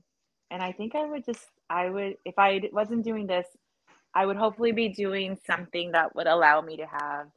and 0.51 0.63
I 0.63 0.73
think 0.73 0.95
I 0.95 1.05
would 1.05 1.25
just, 1.25 1.47
I 1.71 1.89
would, 1.89 2.17
if 2.25 2.35
I 2.39 2.61
wasn't 2.73 3.05
doing 3.05 3.27
this, 3.27 3.47
I 4.15 4.27
would 4.27 4.37
hopefully 4.37 4.73
be 4.73 4.89
doing 4.89 5.39
something 5.47 5.93
that 5.93 6.15
would 6.15 6.27
allow 6.27 6.61
me 6.61 6.77
to 6.77 6.87
have 6.87 7.29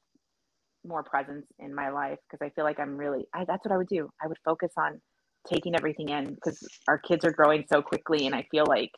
more 0.86 1.04
presence 1.04 1.46
in 1.60 1.74
my 1.74 1.90
life 1.90 2.20
because 2.30 2.46
I 2.46 2.50
feel 2.50 2.66
like 2.66 2.80
I'm 2.80 2.98
really, 2.98 3.26
I, 3.34 3.46
that's 3.46 3.64
what 3.64 3.74
I 3.74 3.78
would 3.78 3.88
do. 3.88 4.10
I 4.22 4.28
would 4.28 4.38
focus 4.44 4.72
on 4.78 5.02
taking 5.46 5.76
everything 5.76 6.10
in 6.10 6.36
because 6.36 6.66
our 6.88 6.98
kids 6.98 7.26
are 7.26 7.32
growing 7.32 7.66
so 7.70 7.82
quickly 7.82 8.26
and 8.26 8.36
I 8.36 8.48
feel 8.52 8.66
like 8.66 8.92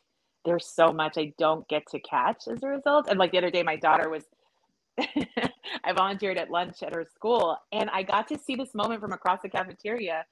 there's 0.44 0.66
so 0.66 0.92
much 0.92 1.18
I 1.18 1.32
don't 1.38 1.66
get 1.68 1.86
to 1.90 2.00
catch 2.00 2.44
as 2.48 2.62
a 2.62 2.68
result. 2.68 3.08
And 3.08 3.18
like 3.18 3.32
the 3.32 3.38
other 3.38 3.50
day, 3.50 3.62
my 3.62 3.76
daughter 3.76 4.08
was, 4.08 4.24
I 4.98 5.92
volunteered 5.94 6.38
at 6.38 6.50
lunch 6.50 6.82
at 6.82 6.94
her 6.94 7.06
school 7.14 7.56
and 7.72 7.90
I 7.90 8.02
got 8.02 8.28
to 8.28 8.38
see 8.38 8.54
this 8.54 8.74
moment 8.74 9.00
from 9.00 9.12
across 9.12 9.42
the 9.42 9.48
cafeteria 9.48 10.24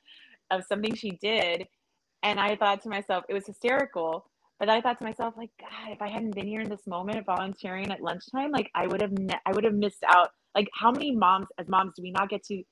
of 0.50 0.64
something 0.64 0.94
she 0.94 1.10
did. 1.10 1.66
And 2.22 2.40
I 2.40 2.56
thought 2.56 2.82
to 2.82 2.88
myself, 2.88 3.24
it 3.28 3.34
was 3.34 3.46
hysterical. 3.46 4.26
But 4.58 4.70
I 4.70 4.80
thought 4.80 4.96
to 4.98 5.04
myself, 5.04 5.34
like, 5.36 5.50
God, 5.60 5.92
if 5.92 6.00
I 6.00 6.08
hadn't 6.08 6.34
been 6.34 6.46
here 6.46 6.62
in 6.62 6.70
this 6.70 6.86
moment 6.86 7.26
volunteering 7.26 7.92
at 7.92 8.00
lunchtime, 8.00 8.52
like 8.52 8.70
I 8.74 8.86
would 8.86 9.02
have, 9.02 9.12
ne- 9.12 9.38
I 9.44 9.52
would 9.52 9.64
have 9.64 9.74
missed 9.74 10.02
out. 10.08 10.30
Like, 10.54 10.68
how 10.72 10.90
many 10.90 11.14
moms, 11.14 11.48
as 11.58 11.68
moms, 11.68 11.92
do 11.94 12.02
we 12.02 12.10
not 12.10 12.30
get 12.30 12.42
to 12.44 12.62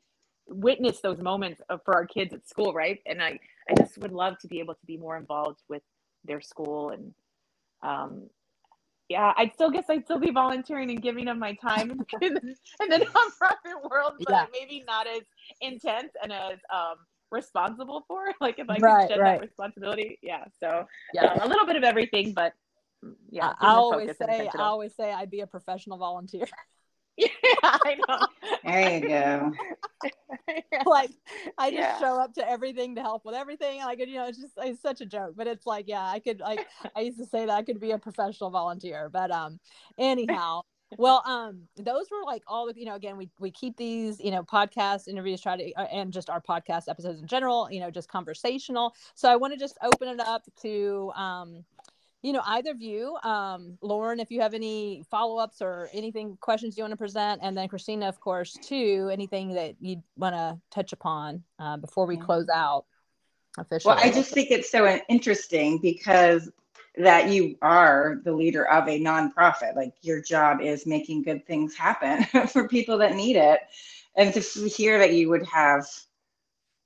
witness 0.48 1.00
those 1.00 1.20
moments 1.20 1.61
of, 1.68 1.80
for 1.85 1.94
our 1.94 2.07
kids 2.07 2.35
at 2.35 2.48
school, 2.48 2.72
right? 2.72 3.00
And 3.07 3.22
I, 3.22 3.38
I 3.68 3.74
just 3.78 3.98
would 3.98 4.12
love 4.12 4.38
to 4.40 4.48
be 4.48 4.61
able 4.61 4.74
to 4.74 4.87
be 4.87 4.96
more 4.96 5.16
involved 5.16 5.61
with 5.68 5.83
their 6.24 6.40
school 6.40 6.90
and 6.90 7.14
um, 7.83 8.28
yeah, 9.09 9.33
I'd 9.37 9.52
still 9.52 9.70
guess 9.70 9.85
I'd 9.90 10.04
still 10.04 10.18
be 10.18 10.30
volunteering 10.30 10.90
and 10.90 11.02
giving 11.02 11.28
of 11.28 11.37
my 11.37 11.52
time 11.54 11.90
in, 11.90 11.98
the, 11.98 12.57
in 12.80 12.88
the 12.88 13.07
nonprofit 13.07 13.90
world, 13.90 14.14
but 14.20 14.30
yeah. 14.30 14.46
maybe 14.52 14.83
not 14.87 15.07
as 15.07 15.22
intense 15.61 16.12
and 16.22 16.33
as 16.33 16.59
um, 16.72 16.96
responsible 17.30 18.04
for. 18.09 18.24
Like 18.40 18.59
if 18.59 18.68
I 18.68 18.78
right, 18.78 19.02
could 19.02 19.14
shed 19.14 19.20
right. 19.20 19.40
that 19.40 19.46
responsibility, 19.46 20.18
yeah. 20.22 20.44
So 20.59 20.87
yeah, 21.12 21.33
um, 21.33 21.42
a 21.42 21.46
little 21.46 21.66
bit 21.66 21.76
of 21.76 21.85
everything, 21.85 22.33
but 22.33 22.54
yeah. 23.30 23.52
I 23.61 23.74
always 23.74 24.16
say, 24.16 24.48
I 24.54 24.62
always 24.62 24.94
say, 24.94 25.12
I'd 25.12 25.30
be 25.30 25.40
a 25.40 25.46
professional 25.46 25.98
volunteer. 25.98 26.46
Yeah, 27.62 27.79
I 27.85 27.96
know. 28.09 28.27
There 28.64 28.98
you 28.98 29.09
go. 29.09 29.53
like 30.87 31.11
I 31.59 31.70
just 31.70 31.81
yeah. 31.81 31.98
show 31.98 32.20
up 32.20 32.35
to 32.35 32.48
everything 32.48 32.96
to 32.96 33.03
help 33.03 33.24
with 33.24 33.35
everything. 33.35 33.81
Like 33.81 34.00
you 34.00 34.14
know, 34.14 34.27
it's 34.27 34.40
just 34.40 34.55
it's 34.59 34.83
such 34.83 35.00
a 35.00 35.07
joke, 35.07 35.35
but 35.37 35.46
it's 35.46 35.66
like 35.66 35.87
yeah, 35.87 36.05
I 36.05 36.18
could 36.18 36.40
like 36.40 36.66
I 36.96 37.00
used 37.00 37.18
to 37.18 37.27
say 37.27 37.46
that 37.46 37.53
I 37.53 37.62
could 37.62 37.81
be 37.81 37.92
a 37.92 37.98
professional 37.98 38.50
volunteer, 38.50 39.09
but 39.09 39.31
um, 39.31 39.61
anyhow. 39.98 40.62
well 40.98 41.22
um 41.27 41.62
those 41.77 42.09
were 42.11 42.22
like 42.24 42.42
all 42.46 42.66
the 42.66 42.79
you 42.79 42.85
know 42.85 42.94
again 42.94 43.16
we 43.16 43.29
we 43.40 43.50
keep 43.50 43.77
these 43.77 44.20
you 44.20 44.31
know 44.31 44.44
podcast 44.44 45.09
interviews 45.09 45.40
try 45.40 45.57
to 45.57 45.72
uh, 45.72 45.85
and 45.85 46.12
just 46.12 46.31
our 46.31 46.40
podcast 46.40 46.88
episodes 46.88 47.20
in 47.20 47.27
general 47.27 47.68
you 47.70 47.81
know 47.81 47.90
just 47.90 48.09
conversational 48.09 48.94
so 49.14 49.29
i 49.29 49.35
want 49.35 49.53
to 49.53 49.59
just 49.59 49.77
open 49.83 50.07
it 50.07 50.20
up 50.20 50.44
to 50.61 51.11
um 51.16 51.64
you 52.25 52.33
know, 52.33 52.41
either 52.47 52.71
of 52.71 52.81
you, 52.81 53.19
um, 53.23 53.77
Lauren, 53.83 54.19
if 54.19 54.31
you 54.31 54.41
have 54.41 54.55
any 54.55 55.05
follow 55.11 55.37
ups 55.37 55.61
or 55.61 55.91
anything, 55.93 56.39
questions 56.41 56.75
you 56.75 56.83
want 56.83 56.93
to 56.93 56.97
present, 56.97 57.43
and 57.45 57.55
then 57.55 57.69
Christina, 57.69 58.09
of 58.09 58.19
course, 58.19 58.57
too, 58.63 59.11
anything 59.13 59.53
that 59.53 59.75
you 59.79 60.03
want 60.17 60.35
to 60.35 60.59
touch 60.71 60.95
upon 60.95 61.45
uh, 61.59 61.77
before 61.77 62.07
we 62.07 62.17
close 62.17 62.49
out 62.49 62.87
officially. 63.59 63.95
Well, 63.95 64.03
I 64.03 64.11
just 64.11 64.33
think 64.33 64.51
it's 64.51 64.71
so 64.71 64.99
interesting 65.11 65.79
because 65.83 66.51
that 66.97 67.29
you 67.29 67.59
are 67.61 68.23
the 68.25 68.33
leader 68.33 68.67
of 68.69 68.89
a 68.89 68.99
nonprofit. 68.99 69.77
Like 69.77 69.93
your 70.01 70.23
job 70.23 70.63
is 70.63 70.87
making 70.87 71.25
good 71.25 71.47
things 71.47 71.75
happen 71.75 72.25
for 72.49 72.67
people 72.69 72.97
that 72.99 73.17
need 73.17 73.37
it. 73.37 73.61
And 74.17 74.33
to 74.33 74.41
hear 74.41 74.99
that 74.99 75.13
you 75.13 75.29
would 75.29 75.45
have 75.45 75.87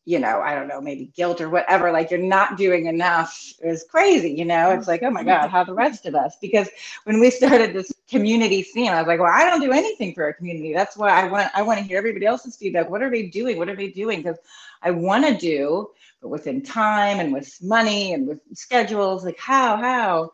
you 0.09 0.19
know, 0.19 0.41
I 0.41 0.55
don't 0.55 0.69
know, 0.69 0.81
maybe 0.81 1.13
guilt 1.15 1.43
or 1.43 1.51
whatever, 1.51 1.93
like 1.93 2.11
you're 2.11 2.19
not 2.19 2.57
doing 2.57 2.87
enough 2.87 3.53
is 3.63 3.85
crazy, 3.85 4.31
you 4.31 4.47
know? 4.47 4.71
It's 4.71 4.89
like, 4.89 5.03
oh 5.03 5.11
my 5.11 5.23
God, 5.23 5.51
how 5.51 5.65
the 5.65 5.75
rest 5.75 6.07
of 6.07 6.15
us? 6.15 6.39
Because 6.41 6.71
when 7.05 7.21
we 7.21 7.29
started 7.31 7.75
this 7.75 7.93
community 8.09 8.63
scene, 8.63 8.89
I 8.89 9.01
was 9.01 9.07
like, 9.07 9.21
well, 9.21 9.31
I 9.31 9.45
don't 9.45 9.61
do 9.61 9.71
anything 9.71 10.15
for 10.15 10.29
a 10.29 10.33
community. 10.33 10.73
That's 10.73 10.97
why 10.97 11.11
I 11.11 11.29
want 11.29 11.51
I 11.55 11.61
want 11.61 11.79
to 11.79 11.85
hear 11.85 11.99
everybody 11.99 12.25
else's 12.25 12.57
feedback. 12.57 12.89
What 12.89 13.03
are 13.03 13.11
they 13.11 13.25
doing? 13.25 13.59
What 13.59 13.69
are 13.69 13.77
they 13.77 13.91
doing? 13.91 14.23
Because 14.23 14.39
I 14.81 14.93
want 14.93 15.27
to 15.27 15.37
do, 15.37 15.91
but 16.23 16.29
within 16.29 16.63
time 16.63 17.21
and 17.21 17.31
with 17.31 17.63
money 17.63 18.15
and 18.15 18.27
with 18.27 18.41
schedules, 18.55 19.27
like 19.27 19.39
how, 19.39 19.77
how? 19.77 20.33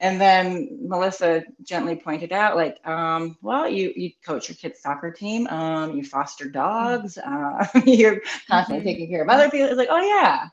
And 0.00 0.20
then 0.20 0.78
Melissa 0.82 1.42
gently 1.62 1.96
pointed 1.96 2.32
out, 2.32 2.56
like, 2.56 2.86
um, 2.86 3.36
well, 3.40 3.68
you 3.68 3.92
you 3.96 4.10
coach 4.24 4.48
your 4.48 4.56
kids' 4.56 4.80
soccer 4.80 5.10
team, 5.10 5.46
um, 5.46 5.96
you 5.96 6.04
foster 6.04 6.48
dogs, 6.48 7.16
uh, 7.18 7.66
you're 7.86 8.20
constantly 8.48 8.80
mm-hmm. 8.80 8.88
taking 8.88 9.08
care 9.08 9.22
of 9.22 9.28
other 9.28 9.50
people. 9.50 9.68
It's 9.68 9.78
like, 9.78 9.88
oh 9.90 10.02
yeah, 10.02 10.48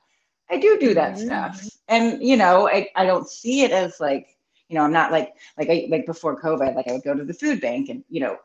I 0.49 0.57
do 0.57 0.77
do 0.79 0.93
that 0.93 1.15
mm-hmm. 1.15 1.25
stuff, 1.25 1.69
and 1.89 2.23
you 2.23 2.37
know, 2.37 2.69
I, 2.69 2.87
I 2.95 3.05
don't 3.05 3.27
see 3.27 3.63
it 3.63 3.71
as 3.71 3.99
like, 3.99 4.27
you 4.69 4.77
know, 4.77 4.83
I'm 4.83 4.93
not 4.93 5.11
like 5.11 5.33
like 5.57 5.69
I 5.69 5.87
like 5.89 6.05
before 6.05 6.41
COVID, 6.41 6.75
like 6.75 6.87
I 6.87 6.93
would 6.93 7.03
go 7.03 7.13
to 7.13 7.25
the 7.25 7.33
food 7.33 7.59
bank 7.59 7.89
and 7.89 8.03
you 8.09 8.21
know, 8.21 8.37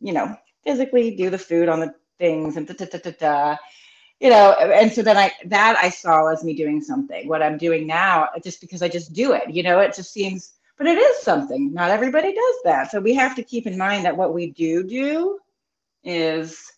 you 0.00 0.12
know, 0.12 0.34
physically 0.64 1.14
do 1.14 1.28
the 1.28 1.38
food 1.38 1.68
on 1.68 1.80
the 1.80 1.94
things 2.18 2.56
and 2.56 2.66
da 2.66 2.74
da 2.74 2.86
da 2.86 2.98
da 2.98 3.10
da 3.18 3.56
you 4.22 4.30
know 4.30 4.52
and 4.52 4.92
so 4.92 5.02
then 5.02 5.18
i 5.18 5.32
that 5.46 5.76
i 5.78 5.90
saw 5.90 6.26
as 6.28 6.44
me 6.44 6.54
doing 6.54 6.80
something. 6.80 7.28
What 7.28 7.42
i'm 7.42 7.58
doing 7.58 7.86
now 7.86 8.28
just 8.42 8.60
because 8.62 8.82
i 8.82 8.88
just 8.88 9.12
do 9.12 9.32
it 9.32 9.50
you 9.50 9.62
know 9.62 9.80
it 9.80 9.94
just 9.94 10.12
seems 10.12 10.54
but 10.78 10.86
it 10.86 10.98
is 10.98 11.22
something. 11.22 11.72
Not 11.72 11.90
everybody 11.90 12.34
does 12.34 12.56
that. 12.64 12.90
So 12.90 13.00
we 13.00 13.14
have 13.14 13.36
to 13.36 13.44
keep 13.44 13.68
in 13.68 13.78
mind 13.78 14.04
that 14.04 14.16
what 14.16 14.34
we 14.34 14.50
do 14.50 14.82
do 14.82 15.38
is 16.02 16.72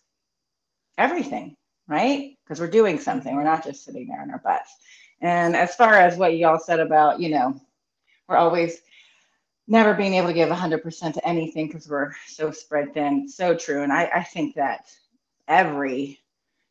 everything 0.97 1.57
right? 1.87 2.37
Because 2.43 2.59
we're 2.59 2.67
doing 2.67 2.99
something. 2.99 3.35
We're 3.35 3.43
not 3.43 3.63
just 3.63 3.83
sitting 3.85 4.07
there 4.07 4.23
in 4.23 4.31
our 4.31 4.39
butts. 4.39 4.75
And 5.21 5.55
as 5.55 5.75
far 5.75 5.95
as 5.95 6.17
what 6.17 6.37
y'all 6.37 6.59
said 6.59 6.79
about 6.79 7.19
you 7.19 7.29
know 7.29 7.59
we're 8.27 8.37
always 8.37 8.81
never 9.67 9.93
being 9.93 10.13
able 10.15 10.27
to 10.27 10.33
give 10.33 10.49
100% 10.49 11.13
to 11.13 11.27
anything 11.27 11.67
because 11.67 11.89
we're 11.89 12.13
so 12.27 12.51
spread 12.51 12.93
thin. 12.93 13.27
So 13.27 13.55
true. 13.55 13.83
And 13.83 13.91
I, 13.91 14.09
I 14.15 14.23
think 14.23 14.55
that 14.55 14.85
every 15.47 16.19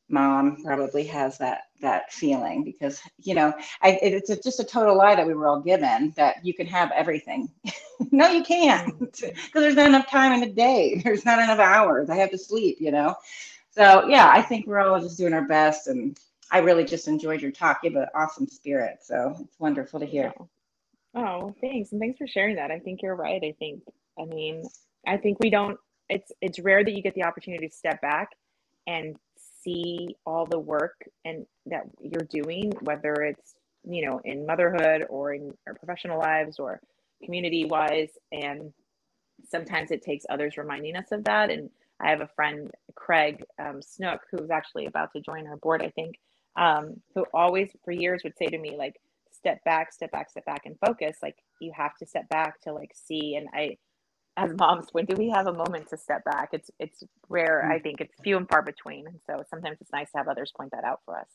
mom 0.08 0.62
probably 0.62 1.04
has 1.04 1.38
that 1.38 1.62
that 1.80 2.12
feeling 2.12 2.62
because 2.62 3.00
you 3.18 3.34
know 3.34 3.52
I, 3.82 3.98
it's 4.02 4.30
a, 4.30 4.40
just 4.40 4.60
a 4.60 4.64
total 4.64 4.96
lie 4.96 5.14
that 5.14 5.26
we 5.26 5.34
were 5.34 5.46
all 5.46 5.60
given 5.60 6.12
that 6.16 6.44
you 6.44 6.54
can 6.54 6.66
have 6.66 6.90
everything. 6.92 7.50
No 8.10 8.28
you 8.28 8.42
can't. 8.42 8.92
Mm. 8.98 9.36
Because 9.46 9.62
there's 9.62 9.76
not 9.76 9.86
enough 9.86 10.10
time 10.10 10.32
in 10.32 10.40
the 10.40 10.52
day. 10.52 11.00
There's 11.04 11.24
not 11.24 11.38
enough 11.38 11.60
hours. 11.60 12.10
I 12.10 12.16
have 12.16 12.32
to 12.32 12.38
sleep 12.38 12.78
you 12.80 12.90
know? 12.90 13.14
So 13.70 14.06
yeah 14.08 14.30
i 14.34 14.42
think 14.42 14.66
we're 14.66 14.80
all 14.80 15.00
just 15.00 15.16
doing 15.16 15.32
our 15.32 15.46
best 15.46 15.86
and 15.86 16.18
i 16.50 16.58
really 16.58 16.84
just 16.84 17.06
enjoyed 17.06 17.40
your 17.40 17.52
talk. 17.52 17.80
You 17.82 17.92
have 17.92 18.02
an 18.02 18.08
awesome 18.14 18.48
spirit 18.48 18.98
so 19.02 19.36
it's 19.40 19.60
wonderful 19.60 20.00
to 20.00 20.06
hear. 20.06 20.34
Oh, 20.38 20.48
oh 21.14 21.54
thanks. 21.60 21.92
And 21.92 22.00
thanks 22.00 22.18
for 22.18 22.26
sharing 22.26 22.56
that. 22.56 22.72
I 22.72 22.80
think 22.80 23.00
you're 23.00 23.16
right. 23.16 23.42
I 23.42 23.54
think 23.58 23.82
i 24.20 24.24
mean 24.24 24.64
i 25.06 25.16
think 25.16 25.38
we 25.40 25.50
don't 25.50 25.78
it's 26.08 26.32
it's 26.40 26.58
rare 26.58 26.84
that 26.84 26.92
you 26.92 27.02
get 27.02 27.14
the 27.14 27.24
opportunity 27.24 27.68
to 27.68 27.74
step 27.74 28.00
back 28.00 28.30
and 28.86 29.16
see 29.64 30.16
all 30.26 30.46
the 30.46 30.58
work 30.58 30.96
and 31.24 31.46
that 31.66 31.84
you're 32.00 32.28
doing, 32.28 32.72
whether 32.82 33.14
it's 33.14 33.54
you 33.84 34.06
know 34.06 34.20
in 34.24 34.46
motherhood 34.46 35.06
or 35.08 35.34
in 35.34 35.52
our 35.66 35.74
professional 35.74 36.18
lives 36.18 36.58
or 36.58 36.80
community 37.24 37.64
wise, 37.64 38.10
and 38.32 38.72
sometimes 39.48 39.90
it 39.90 40.02
takes 40.02 40.24
others 40.28 40.56
reminding 40.56 40.96
us 40.96 41.10
of 41.12 41.24
that. 41.24 41.50
And 41.50 41.70
I 42.00 42.10
have 42.10 42.20
a 42.20 42.30
friend, 42.34 42.70
Craig 42.94 43.42
um, 43.58 43.80
Snook, 43.82 44.20
who's 44.30 44.50
actually 44.50 44.86
about 44.86 45.12
to 45.12 45.20
join 45.20 45.46
our 45.46 45.56
board, 45.56 45.82
I 45.82 45.90
think, 45.90 46.16
um, 46.56 47.00
who 47.14 47.24
always 47.32 47.70
for 47.84 47.92
years 47.92 48.22
would 48.24 48.36
say 48.36 48.46
to 48.46 48.58
me 48.58 48.76
like, 48.76 49.00
"Step 49.32 49.62
back, 49.64 49.92
step 49.92 50.10
back, 50.12 50.30
step 50.30 50.44
back, 50.44 50.66
and 50.66 50.76
focus." 50.84 51.18
Like 51.22 51.36
you 51.60 51.72
have 51.76 51.96
to 51.98 52.06
step 52.06 52.28
back 52.28 52.60
to 52.62 52.72
like 52.72 52.92
see. 52.94 53.36
And 53.36 53.48
I 53.54 53.76
as 54.36 54.52
moms 54.58 54.88
when 54.92 55.04
do 55.04 55.14
we 55.16 55.30
have 55.30 55.46
a 55.46 55.52
moment 55.52 55.88
to 55.88 55.96
step 55.96 56.24
back? 56.24 56.50
It's 56.52 56.70
it's 56.78 57.02
rare 57.28 57.70
i 57.70 57.78
mm. 57.78 57.82
think. 57.82 58.00
It's 58.00 58.14
few 58.22 58.36
and 58.36 58.48
far 58.48 58.62
between 58.62 59.06
and 59.06 59.20
so 59.26 59.42
sometimes 59.48 59.78
it's 59.80 59.92
nice 59.92 60.10
to 60.12 60.18
have 60.18 60.28
others 60.28 60.52
point 60.56 60.72
that 60.72 60.84
out 60.84 61.00
for 61.04 61.18
us. 61.18 61.28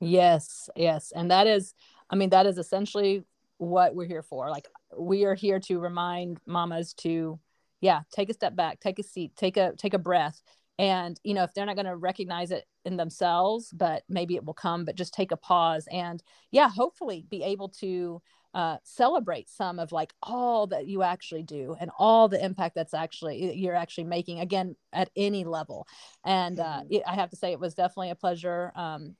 Yes 0.00 0.68
yes 0.76 1.12
and 1.14 1.30
that 1.30 1.46
is 1.46 1.74
i 2.10 2.16
mean 2.16 2.30
that 2.30 2.46
is 2.46 2.58
essentially 2.58 3.24
what 3.58 3.94
we're 3.94 4.06
here 4.06 4.22
for. 4.22 4.50
Like 4.50 4.68
we 4.96 5.24
are 5.24 5.34
here 5.34 5.58
to 5.60 5.78
remind 5.78 6.40
mamas 6.46 6.94
to 6.94 7.38
yeah 7.80 8.00
take 8.12 8.28
a 8.28 8.34
step 8.34 8.56
back 8.56 8.80
take 8.80 8.98
a 8.98 9.02
seat 9.02 9.32
take 9.36 9.56
a 9.56 9.72
take 9.76 9.94
a 9.94 9.98
breath. 9.98 10.42
And 10.78 11.18
you 11.24 11.34
know 11.34 11.42
if 11.42 11.54
they're 11.54 11.66
not 11.66 11.76
going 11.76 11.86
to 11.86 11.96
recognize 11.96 12.50
it 12.50 12.64
in 12.84 12.96
themselves 12.96 13.70
but 13.72 14.02
maybe 14.08 14.36
it 14.36 14.44
will 14.44 14.54
come 14.54 14.84
but 14.84 14.94
just 14.94 15.12
take 15.12 15.32
a 15.32 15.36
pause 15.36 15.86
and 15.90 16.22
yeah 16.50 16.68
hopefully 16.68 17.26
be 17.28 17.42
able 17.42 17.68
to 17.68 18.22
uh, 18.54 18.78
celebrate 18.82 19.48
some 19.48 19.78
of 19.78 19.92
like 19.92 20.12
all 20.22 20.66
that 20.66 20.86
you 20.86 21.02
actually 21.02 21.42
do 21.42 21.76
and 21.80 21.90
all 21.98 22.28
the 22.28 22.42
impact 22.42 22.74
that's 22.74 22.94
actually 22.94 23.54
you're 23.54 23.74
actually 23.74 24.04
making 24.04 24.40
again 24.40 24.74
at 24.92 25.10
any 25.16 25.44
level. 25.44 25.86
And 26.24 26.58
uh, 26.58 26.82
it, 26.90 27.02
i 27.06 27.14
have 27.14 27.30
to 27.30 27.36
say 27.36 27.52
it 27.52 27.60
was 27.60 27.74
definitely 27.74 28.10
a 28.10 28.14
pleasure 28.14 28.72
um, 28.74 29.16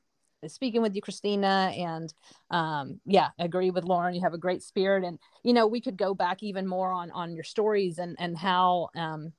speaking 0.46 0.80
with 0.82 0.94
you 0.94 1.02
christina. 1.02 1.72
And 1.76 2.12
um, 2.50 3.00
yeah 3.04 3.28
agree 3.38 3.70
with 3.70 3.84
lauren. 3.84 4.14
You 4.14 4.22
have 4.22 4.34
a 4.34 4.38
great 4.38 4.62
spirit. 4.62 5.04
And 5.04 5.18
you 5.42 5.52
know 5.52 5.66
we 5.66 5.80
could 5.80 5.98
go 5.98 6.14
back 6.14 6.42
even 6.42 6.66
more 6.66 6.90
on 6.90 7.10
on 7.10 7.34
your 7.34 7.44
stories 7.44 7.98
and 7.98 8.16
and 8.18 8.36
how 8.36 8.88
um, 8.96 9.32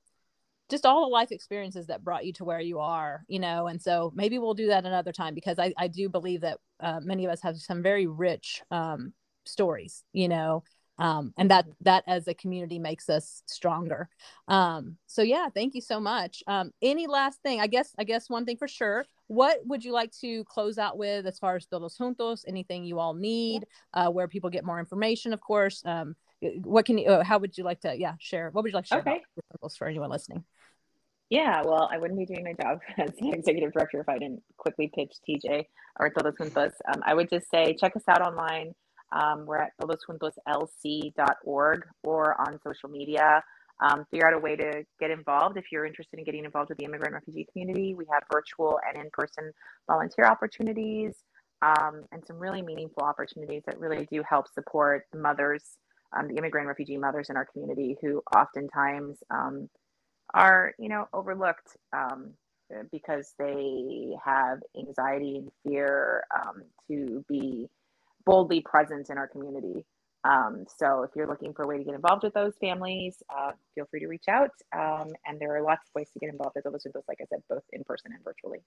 just 0.70 0.86
all 0.86 1.00
the 1.00 1.08
life 1.12 1.32
experiences 1.32 1.88
that 1.88 2.04
brought 2.04 2.24
you 2.24 2.32
to 2.34 2.44
where 2.44 2.60
you 2.60 2.78
are 2.78 3.24
you 3.26 3.40
know? 3.40 3.66
And 3.66 3.82
so 3.82 4.12
maybe 4.14 4.38
we'll 4.38 4.54
do 4.54 4.68
that 4.68 4.86
another 4.86 5.12
time 5.12 5.34
because 5.34 5.58
i, 5.58 5.74
I 5.76 5.88
do 5.88 6.08
believe 6.08 6.42
that 6.42 6.58
uh, 6.78 7.00
many 7.02 7.24
of 7.24 7.32
us 7.32 7.42
have 7.42 7.56
some 7.56 7.82
very 7.82 8.06
rich 8.06 8.62
um, 8.70 9.12
stories 9.44 10.04
you 10.12 10.28
know 10.28 10.62
um, 10.98 11.32
and 11.38 11.50
that 11.50 11.66
that 11.80 12.04
as 12.06 12.28
a 12.28 12.34
community 12.34 12.78
makes 12.78 13.08
us 13.08 13.42
stronger 13.46 14.08
um, 14.48 14.96
so 15.06 15.22
yeah 15.22 15.48
thank 15.54 15.74
you 15.74 15.80
so 15.80 15.98
much 15.98 16.42
um, 16.46 16.70
any 16.82 17.06
last 17.06 17.40
thing 17.42 17.60
i 17.60 17.66
guess 17.66 17.94
i 17.98 18.04
guess 18.04 18.28
one 18.28 18.44
thing 18.44 18.56
for 18.56 18.68
sure 18.68 19.04
what 19.26 19.58
would 19.64 19.84
you 19.84 19.92
like 19.92 20.12
to 20.20 20.44
close 20.44 20.76
out 20.78 20.98
with 20.98 21.26
as 21.26 21.38
far 21.38 21.56
as 21.56 21.66
todos 21.66 21.96
juntos 21.96 22.44
anything 22.46 22.84
you 22.84 22.98
all 22.98 23.14
need 23.14 23.66
uh, 23.94 24.08
where 24.08 24.28
people 24.28 24.50
get 24.50 24.64
more 24.64 24.78
information 24.78 25.32
of 25.32 25.40
course 25.40 25.82
um, 25.86 26.14
what 26.62 26.84
can 26.84 26.98
you 26.98 27.08
uh, 27.08 27.24
how 27.24 27.38
would 27.38 27.56
you 27.56 27.64
like 27.64 27.80
to 27.80 27.98
yeah 27.98 28.14
share 28.18 28.50
what 28.50 28.62
would 28.62 28.72
you 28.72 28.76
like 28.76 28.84
to 28.84 28.88
share 28.88 29.00
okay. 29.00 29.22
for 29.76 29.86
anyone 29.86 30.10
listening 30.10 30.44
yeah, 31.30 31.62
well, 31.64 31.88
I 31.90 31.96
wouldn't 31.96 32.18
be 32.18 32.26
doing 32.26 32.42
my 32.42 32.54
job 32.60 32.80
as 32.98 33.10
the 33.18 33.30
executive 33.30 33.72
director 33.72 34.00
if 34.00 34.08
I 34.08 34.18
didn't 34.18 34.42
quickly 34.56 34.90
pitch 34.92 35.14
TJ 35.26 35.64
or 35.98 36.10
Todos 36.10 36.34
Juntos. 36.34 36.72
Um, 36.92 37.02
I 37.06 37.14
would 37.14 37.30
just 37.30 37.48
say 37.48 37.74
check 37.78 37.94
us 37.94 38.02
out 38.08 38.20
online. 38.20 38.74
Um, 39.12 39.46
we're 39.46 39.58
at 39.58 39.72
todosjuntoslc.org 39.80 41.86
or 42.02 42.40
on 42.40 42.58
social 42.62 42.88
media. 42.88 43.42
Um, 43.82 44.04
figure 44.10 44.26
out 44.26 44.34
a 44.34 44.38
way 44.38 44.56
to 44.56 44.84
get 45.00 45.10
involved 45.10 45.56
if 45.56 45.72
you're 45.72 45.86
interested 45.86 46.18
in 46.18 46.24
getting 46.24 46.44
involved 46.44 46.68
with 46.68 46.78
the 46.78 46.84
immigrant 46.84 47.14
refugee 47.14 47.46
community. 47.50 47.94
We 47.94 48.04
have 48.12 48.22
virtual 48.30 48.78
and 48.86 49.02
in 49.02 49.10
person 49.10 49.52
volunteer 49.88 50.26
opportunities 50.26 51.24
um, 51.62 52.04
and 52.12 52.24
some 52.26 52.38
really 52.38 52.62
meaningful 52.62 53.02
opportunities 53.02 53.62
that 53.66 53.80
really 53.80 54.06
do 54.10 54.22
help 54.28 54.46
support 54.52 55.06
the 55.12 55.18
mothers, 55.18 55.78
um, 56.16 56.28
the 56.28 56.36
immigrant 56.36 56.68
refugee 56.68 56.98
mothers 56.98 57.30
in 57.30 57.36
our 57.36 57.46
community 57.46 57.96
who 58.02 58.22
oftentimes 58.36 59.18
um, 59.30 59.68
are, 60.34 60.74
you 60.78 60.90
know, 60.90 61.08
overlooked 61.14 61.76
um, 61.94 62.32
because 62.92 63.32
they 63.38 64.14
have 64.24 64.58
anxiety 64.78 65.38
and 65.38 65.50
fear 65.64 66.22
to 66.88 67.24
be 67.28 67.68
boldly 68.30 68.60
present 68.60 69.10
in 69.10 69.18
our 69.18 69.26
community. 69.26 69.84
Um, 70.22 70.64
so 70.78 71.02
if 71.02 71.10
you're 71.16 71.26
looking 71.26 71.52
for 71.52 71.64
a 71.64 71.66
way 71.66 71.78
to 71.78 71.84
get 71.84 71.94
involved 71.94 72.22
with 72.22 72.34
those 72.34 72.52
families, 72.60 73.22
uh, 73.34 73.52
feel 73.74 73.86
free 73.90 74.00
to 74.00 74.06
reach 74.06 74.28
out. 74.28 74.50
Um, 74.76 75.08
and 75.26 75.40
there 75.40 75.56
are 75.56 75.62
lots 75.62 75.88
of 75.88 75.94
ways 75.94 76.08
to 76.12 76.18
get 76.20 76.30
involved 76.30 76.54
with 76.54 76.64
those, 76.64 77.04
like 77.08 77.18
I 77.20 77.24
said, 77.30 77.42
both 77.48 77.62
in 77.72 77.82
person 77.84 78.12
and 78.12 78.22
virtually. 78.22 78.60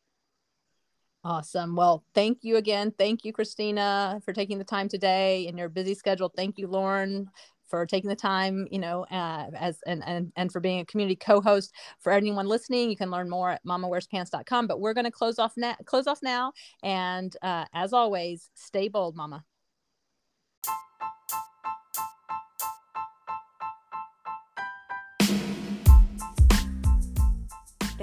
Awesome. 1.23 1.77
Well, 1.77 2.03
thank 2.13 2.39
you 2.41 2.57
again. 2.57 2.91
Thank 2.97 3.23
you, 3.23 3.31
Christina, 3.31 4.19
for 4.25 4.33
taking 4.33 4.57
the 4.57 4.65
time 4.65 4.89
today 4.89 5.47
in 5.47 5.57
your 5.57 5.69
busy 5.69 5.93
schedule. 5.93 6.29
Thank 6.35 6.57
you, 6.57 6.67
Lauren, 6.67 7.29
for 7.69 7.85
taking 7.85 8.09
the 8.09 8.15
time, 8.15 8.67
you 8.69 8.79
know, 8.79 9.05
uh, 9.05 9.49
as 9.57 9.79
and, 9.87 10.03
and 10.05 10.33
and 10.35 10.51
for 10.51 10.59
being 10.59 10.81
a 10.81 10.85
community 10.85 11.15
co-host. 11.15 11.73
For 12.01 12.11
anyone 12.11 12.47
listening, 12.47 12.89
you 12.89 12.97
can 12.97 13.09
learn 13.09 13.29
more 13.29 13.51
at 13.51 13.65
mamawearspants.com. 13.65 14.67
But 14.67 14.81
we're 14.81 14.93
going 14.93 15.05
to 15.05 15.11
close 15.11 15.39
off 15.39 15.53
now. 15.55 15.75
Close 15.85 16.07
off 16.07 16.19
now, 16.21 16.51
and 16.83 17.33
uh, 17.41 17.65
as 17.73 17.93
always, 17.93 18.49
stay 18.55 18.89
bold, 18.89 19.15
Mama. 19.15 19.45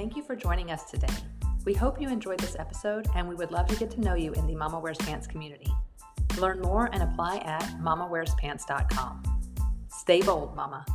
Thank 0.00 0.16
you 0.16 0.22
for 0.22 0.34
joining 0.34 0.70
us 0.70 0.90
today. 0.90 1.12
We 1.66 1.74
hope 1.74 2.00
you 2.00 2.08
enjoyed 2.08 2.40
this 2.40 2.56
episode 2.58 3.06
and 3.14 3.28
we 3.28 3.34
would 3.34 3.50
love 3.50 3.66
to 3.66 3.76
get 3.76 3.90
to 3.90 4.00
know 4.00 4.14
you 4.14 4.32
in 4.32 4.46
the 4.46 4.54
Mama 4.54 4.80
Wears 4.80 4.96
Pants 4.96 5.26
community. 5.26 5.70
Learn 6.38 6.62
more 6.62 6.88
and 6.94 7.02
apply 7.02 7.36
at 7.44 7.64
mamawearspants.com. 7.82 9.22
Stay 9.90 10.22
bold, 10.22 10.56
Mama. 10.56 10.86